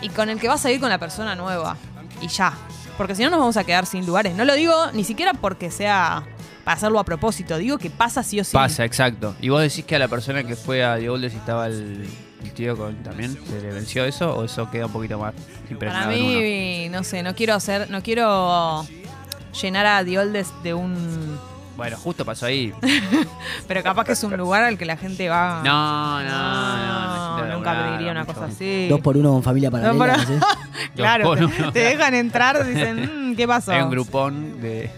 Y 0.02 0.10
con 0.10 0.30
el 0.30 0.40
que 0.40 0.48
vas 0.48 0.66
a 0.66 0.72
ir 0.72 0.80
con 0.80 0.90
la 0.90 0.98
persona 0.98 1.36
nueva. 1.36 1.78
Y 2.22 2.28
ya. 2.28 2.54
Porque 2.98 3.14
si 3.16 3.24
no 3.24 3.30
nos 3.30 3.40
vamos 3.40 3.58
a 3.58 3.64
quedar 3.64 3.86
sin 3.86 4.06
lugares. 4.06 4.36
No 4.36 4.46
lo 4.46 4.54
digo 4.56 4.74
ni 4.94 5.04
siquiera 5.04 5.34
porque 5.34 5.70
sea 5.72 6.24
para 6.64 6.78
hacerlo 6.78 7.00
a 7.00 7.04
propósito. 7.04 7.58
Digo 7.58 7.78
que 7.78 7.90
pasa 7.90 8.24
sí 8.24 8.40
o 8.40 8.44
sí. 8.44 8.52
Pasa, 8.54 8.84
exacto. 8.84 9.36
¿Y 9.42 9.50
vos 9.50 9.62
decís 9.62 9.86
que 9.86 9.96
a 9.96 10.00
la 10.00 10.08
persona 10.08 10.44
que 10.44 10.56
fue 10.56 10.84
a 10.84 10.98
The 10.98 11.10
Oldest 11.10 11.36
estaba 11.36 11.68
el, 11.68 12.08
el 12.46 12.52
tío 12.54 12.78
con 12.78 12.96
también? 13.04 13.38
¿Se 13.48 13.62
le 13.62 13.72
venció 13.72 14.06
eso 14.06 14.36
o 14.36 14.44
eso 14.46 14.70
queda 14.72 14.86
un 14.88 14.92
poquito 14.92 15.18
más 15.20 15.34
impregnado 15.70 16.06
Para 16.06 16.16
mí, 16.18 16.88
no 16.90 17.04
sé, 17.04 17.24
no 17.24 17.36
quiero 17.36 17.54
hacer, 17.56 17.90
no 17.90 18.02
quiero 18.02 18.86
llenar 19.62 19.86
a 19.86 20.04
Dioldes 20.04 20.52
de 20.64 20.74
un... 20.74 21.38
Bueno, 21.78 21.98
justo 21.98 22.24
pasó 22.24 22.46
ahí. 22.46 22.74
Pero 23.68 23.84
capaz 23.84 24.06
que 24.06 24.14
es 24.14 24.24
un 24.24 24.38
lugar 24.38 24.64
al 24.64 24.78
que 24.78 24.86
la 24.86 24.96
gente 24.96 25.28
va... 25.28 25.62
No, 25.64 26.24
no, 26.24 26.78
no. 26.78 27.36
necesito 27.36 27.58
nunca 27.58 27.84
pediría 27.84 28.12
una 28.12 28.26
cosa 28.26 28.46
así. 28.46 28.88
Dos 28.88 29.02
por 29.02 29.18
uno 29.18 29.34
con 29.34 29.44
familia 29.44 29.70
paralela. 29.70 30.26
¿sí? 30.26 30.34
claro, 30.96 31.36
te, 31.36 31.72
te 31.74 31.80
dejan 31.80 32.14
entrar, 32.14 32.66
dicen, 32.66 33.32
"Mm, 33.32 33.36
¿qué 33.36 33.46
pasó? 33.46 33.72
Hay 33.74 33.82
un 33.82 33.90
grupón 33.90 34.62
de. 34.62 34.90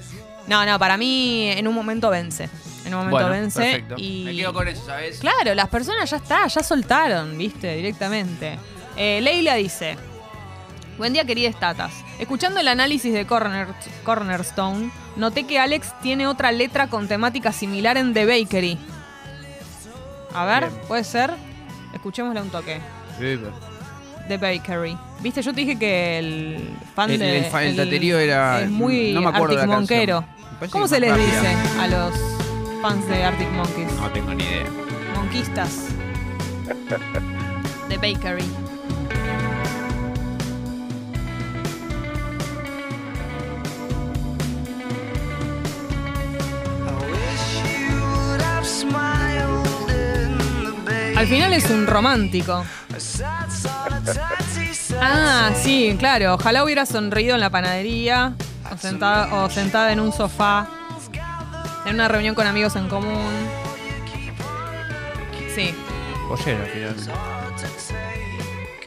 No, 0.47 0.65
no, 0.65 0.77
para 0.77 0.97
mí 0.97 1.49
en 1.49 1.67
un 1.67 1.73
momento 1.73 2.10
vence. 2.12 2.47
En 2.88 2.93
un 2.93 3.00
momento 3.00 3.17
Bueno, 3.17 3.30
vence. 3.30 3.60
perfecto. 3.62 3.95
Y... 3.97 4.23
Me 4.26 4.36
quedo 4.36 4.54
con 4.54 4.67
eso, 4.67 4.86
¿sabes? 4.86 5.19
Claro, 5.19 5.54
las 5.54 5.67
personas 5.69 6.10
ya 6.10 6.17
está, 6.17 6.47
ya 6.47 6.63
soltaron, 6.63 7.38
viste, 7.38 7.76
directamente. 7.76 8.58
Eh, 8.95 9.19
Leila 9.21 9.56
dice: 9.56 9.97
Buen 10.97 11.13
día, 11.13 11.26
queridas 11.26 11.60
tatas. 11.60 11.93
Escuchando 12.19 12.60
el 12.60 12.67
análisis 12.67 13.13
de 13.13 13.28
Corner, 13.28 13.67
Cornerstone, 14.04 14.89
noté 15.15 15.45
que 15.45 15.60
Alex 15.60 15.93
tiene 16.02 16.26
otra 16.28 16.52
letra 16.52 16.88
con 16.88 17.08
temática 17.08 17.52
similar 17.52 17.97
en 17.97 18.13
The 18.13 18.26
Bakery. 18.26 18.78
A 20.34 20.45
ver, 20.45 20.69
Bien. 20.69 20.82
puede 20.88 21.04
ser. 21.04 21.32
Escuchémosle 21.93 22.41
un 22.41 22.50
toque. 22.50 22.80
Sí, 23.19 23.38
The 24.28 24.38
Bakery. 24.38 24.97
Viste, 25.21 25.41
yo 25.41 25.54
te 25.54 25.62
dije 25.62 25.78
que 25.80 26.19
el 26.19 26.69
fan 26.95 27.12
El- 27.12 27.19
de. 27.19 27.38
el 27.47 27.54
el 27.67 27.76
taterío 27.76 28.19
era- 28.19 28.62
Es 28.62 28.69
muy 28.69 29.13
no 29.13 29.21
me 29.21 29.30
acuerdo 29.30 29.56
la 29.56 29.65
¿Cómo 30.71 30.88
se 30.88 30.95
es 30.95 31.02
les 31.02 31.15
dice 31.15 31.56
a 31.80 31.88
los 31.88 32.37
fans 32.81 33.07
de 33.07 33.23
Arctic 33.23 33.49
Monkeys? 33.51 33.91
No 33.93 34.09
tengo 34.11 34.33
ni 34.33 34.43
idea. 34.43 34.65
Monquistas. 35.15 35.87
The 37.89 37.97
Bakery. 37.97 38.45
Al 51.15 51.25
final 51.25 51.53
es 51.53 51.69
un 51.69 51.87
romántico. 51.87 52.63
Ah, 54.99 55.51
sí, 55.55 55.95
claro. 55.99 56.33
Ojalá 56.33 56.63
hubiera 56.63 56.87
sonreído 56.87 57.35
en 57.35 57.41
la 57.41 57.51
panadería 57.51 58.33
o 58.71 58.77
sentada, 58.77 59.43
o 59.43 59.49
sentada 59.49 59.91
en 59.91 59.99
un 59.99 60.11
sofá 60.11 60.67
en 61.88 61.95
una 61.95 62.08
reunión 62.08 62.36
con 62.36 62.47
amigos 62.47 62.76
en 62.76 62.88
común. 62.89 63.32
Sí. 65.56 65.73
Oye, 66.30 66.56
al 66.56 66.65
final. 66.67 66.95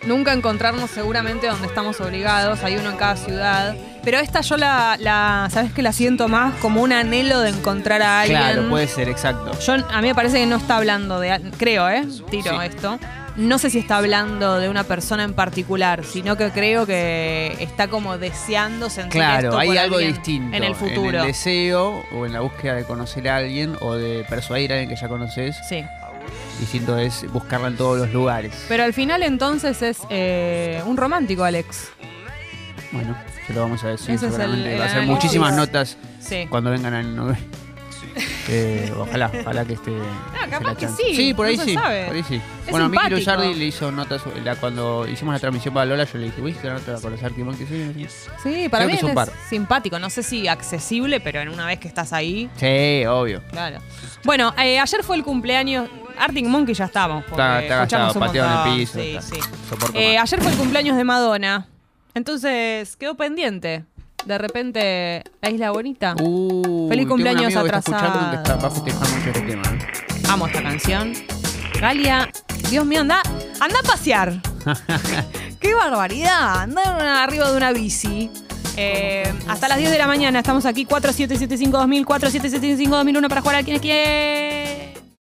Nunca 0.07 0.33
encontrarnos 0.33 0.91
seguramente 0.91 1.47
donde 1.47 1.67
estamos 1.67 2.01
obligados, 2.01 2.63
hay 2.65 2.77
uno 2.77 2.91
en 2.91 2.97
cada 2.97 3.17
ciudad. 3.17 3.77
Pero 4.03 4.19
esta 4.19 4.41
yo 4.41 4.57
la, 4.57 4.97
la 4.99 5.49
¿sabes 5.51 5.73
que 5.73 5.83
la 5.83 5.93
siento 5.93 6.27
más? 6.27 6.55
Como 6.55 6.81
un 6.83 6.93
anhelo 6.93 7.41
de 7.41 7.51
encontrar 7.51 8.01
a 8.01 8.23
alguien. 8.23 8.41
Claro, 8.41 8.69
puede 8.71 8.87
ser, 8.87 9.09
exacto. 9.11 9.59
Yo, 9.61 9.75
a 9.75 10.01
mí 10.01 10.09
me 10.09 10.15
parece 10.15 10.39
que 10.39 10.47
no 10.47 10.57
está 10.57 10.79
hablando 10.79 11.21
de. 11.21 11.39
Creo, 11.59 11.89
¿eh? 11.91 12.07
Tiro 12.31 12.51
Sí. 12.51 12.67
esto. 12.67 12.99
No 13.37 13.59
sé 13.59 13.71
si 13.71 13.79
está 13.79 13.97
hablando 13.99 14.59
de 14.59 14.69
una 14.69 14.85
persona 14.85 15.23
en 15.25 15.33
particular, 15.35 16.05
sino 16.05 16.37
que 16.37 16.51
creo 16.51 16.85
que 16.87 17.57
está 17.61 17.89
como 17.89 18.19
deseando 18.19 18.91
sentir 18.91 19.13
Claro, 19.21 19.49
esto 19.49 19.59
hay 19.59 19.69
por 19.69 19.79
algo 19.79 19.99
distinto. 19.99 20.57
En 20.57 20.65
el 20.65 20.75
futuro. 20.75 21.09
En 21.11 21.15
el 21.21 21.27
deseo 21.27 22.05
o 22.13 22.27
en 22.27 22.33
la 22.33 22.41
búsqueda 22.41 22.75
de 22.75 22.85
conocer 22.85 23.29
a 23.29 23.37
alguien 23.37 23.77
o 23.81 23.95
de 23.95 24.25
persuadir 24.29 24.73
a 24.73 24.75
alguien 24.77 24.91
que 24.95 25.01
ya 25.01 25.09
conoces. 25.09 25.57
Sí. 25.69 25.85
Distinto 26.59 26.99
es 26.99 27.25
buscarla 27.33 27.69
en 27.69 27.77
todos 27.77 27.99
los 27.99 28.13
lugares. 28.13 28.53
Pero 28.69 28.85
al 28.85 28.93
final 28.93 29.23
entonces 29.23 29.81
es 29.81 29.99
eh, 30.11 30.83
un 30.85 30.97
romántico, 30.99 31.45
Alex. 31.45 31.89
Bueno, 32.93 33.17
se 33.47 33.55
lo 33.55 33.63
vamos 33.63 33.83
a 33.85 33.89
decir 33.89 34.11
Ese 34.17 34.27
es 34.27 34.33
el- 34.35 34.39
seguramente. 34.41 34.75
el 34.75 34.81
Va 34.81 34.85
a 34.85 34.89
ser 34.89 34.97
análisis. 34.99 35.15
muchísimas 35.17 35.55
notas 35.55 35.97
Sí. 36.21 36.47
cuando 36.51 36.71
vengan 36.71 36.93
al 36.95 37.17
nove- 37.17 37.39
Eh, 38.49 38.93
ojalá, 38.97 39.31
ojalá 39.41 39.65
que 39.65 39.75
esté. 39.75 39.93
se 39.93 40.51
capaz 40.51 40.67
la 40.69 40.75
que 40.75 40.89
sí, 40.89 41.15
Sí, 41.15 41.35
por 41.35 41.47
ahí 41.47 41.57
no 41.57 41.65
se 41.65 41.71
sí. 41.71 41.75
sabe. 41.77 42.07
Por 42.07 42.17
ahí 42.17 42.25
sí. 42.29 42.35
Es 42.37 42.71
bueno, 42.71 42.87
a 42.87 42.89
Miki 42.89 43.03
simpático. 43.03 43.19
Luzardi 43.33 43.55
le 43.55 43.65
hizo 43.67 43.93
notas 43.93 44.23
la- 44.45 44.57
cuando 44.57 45.07
hicimos 45.09 45.33
la 45.35 45.39
transmisión 45.41 45.73
para 45.75 45.87
Lola. 45.87 46.05
Yo 46.05 46.19
le 46.19 46.27
dije, 46.27 46.41
¿viste 46.41 46.67
la 46.67 46.75
nota 46.75 47.01
con 47.01 47.13
los 47.13 47.23
Arctic 47.23 47.45
Monkeys? 47.45 47.69
Sí, 47.69 47.93
sí. 47.95 48.31
Sí, 48.43 48.69
para 48.69 48.85
Creo 48.85 48.93
mí 48.93 48.97
es 48.99 49.03
un 49.03 49.11
es 49.11 49.15
par. 49.15 49.31
simpático. 49.49 49.99
No 49.99 50.11
sé 50.11 50.23
si 50.23 50.49
accesible, 50.49 51.21
pero 51.21 51.41
en 51.41 51.49
una 51.49 51.67
vez 51.67 51.79
que 51.79 51.89
estás 51.89 52.13
ahí, 52.13 52.51
Sí, 52.57 53.05
obvio. 53.07 53.43
claro. 53.51 53.79
Bueno, 54.25 54.53
eh, 54.59 54.79
ayer 54.79 55.03
fue 55.05 55.17
el 55.17 55.23
cumpleaños. 55.23 55.89
Arctic 56.19 56.45
Monkey 56.47 56.75
ya 56.75 56.85
estamos. 56.87 57.25
Está, 57.27 57.63
está 57.85 58.13
un 58.13 58.21
pateado 58.21 58.67
en 58.67 58.73
el 58.73 58.79
piso. 58.81 58.99
Sí, 59.01 59.17
está. 59.17 59.23
sí. 59.23 59.41
Eh, 59.95 60.17
más. 60.17 60.25
ayer 60.25 60.43
fue 60.43 60.53
el 60.53 60.59
cumpleaños 60.59 60.97
de 60.97 61.05
Madonna. 61.05 61.67
Entonces 62.15 62.97
quedó 62.97 63.15
pendiente. 63.17 63.85
De 64.25 64.39
repente, 64.39 65.25
la 65.41 65.51
isla 65.51 65.71
bonita. 65.71 66.15
Uh, 66.21 66.89
Feliz 66.89 67.07
cumpleaños 67.07 67.47
amigo 67.57 67.63
que 67.63 67.67
está 67.67 67.79
escuchando 67.79 68.13
que 68.13 68.37
atrasado. 68.37 68.43
está, 68.43 68.57
va 68.57 68.69
a 68.69 68.71
festejar 68.71 69.09
mucho 69.09 69.31
este 69.31 69.41
tema. 69.43 69.63
¿eh? 69.63 70.23
Amo 70.29 70.47
esta 70.47 70.63
canción. 70.63 71.13
Galia, 71.81 72.31
Dios 72.71 72.85
mío, 72.87 73.01
anda, 73.01 73.23
anda 73.61 73.79
a 73.81 73.83
pasear. 73.83 74.41
¡Qué 75.61 75.75
barbaridad! 75.75 76.63
Anda 76.63 77.25
arriba 77.25 77.51
de 77.51 77.57
una 77.57 77.73
bici. 77.73 78.31
Eh, 78.77 79.33
hasta 79.49 79.69
las 79.69 79.79
10 79.79 79.91
de 79.91 79.99
la 79.99 80.07
mañana 80.07 80.39
estamos 80.39 80.65
aquí, 80.65 80.87
4775-2000, 80.87 82.05
4775-2001 82.05 83.29
para 83.29 83.41
jugar 83.41 83.57
a 83.57 83.63
quienes 83.63 83.83
quieren. 83.83 84.80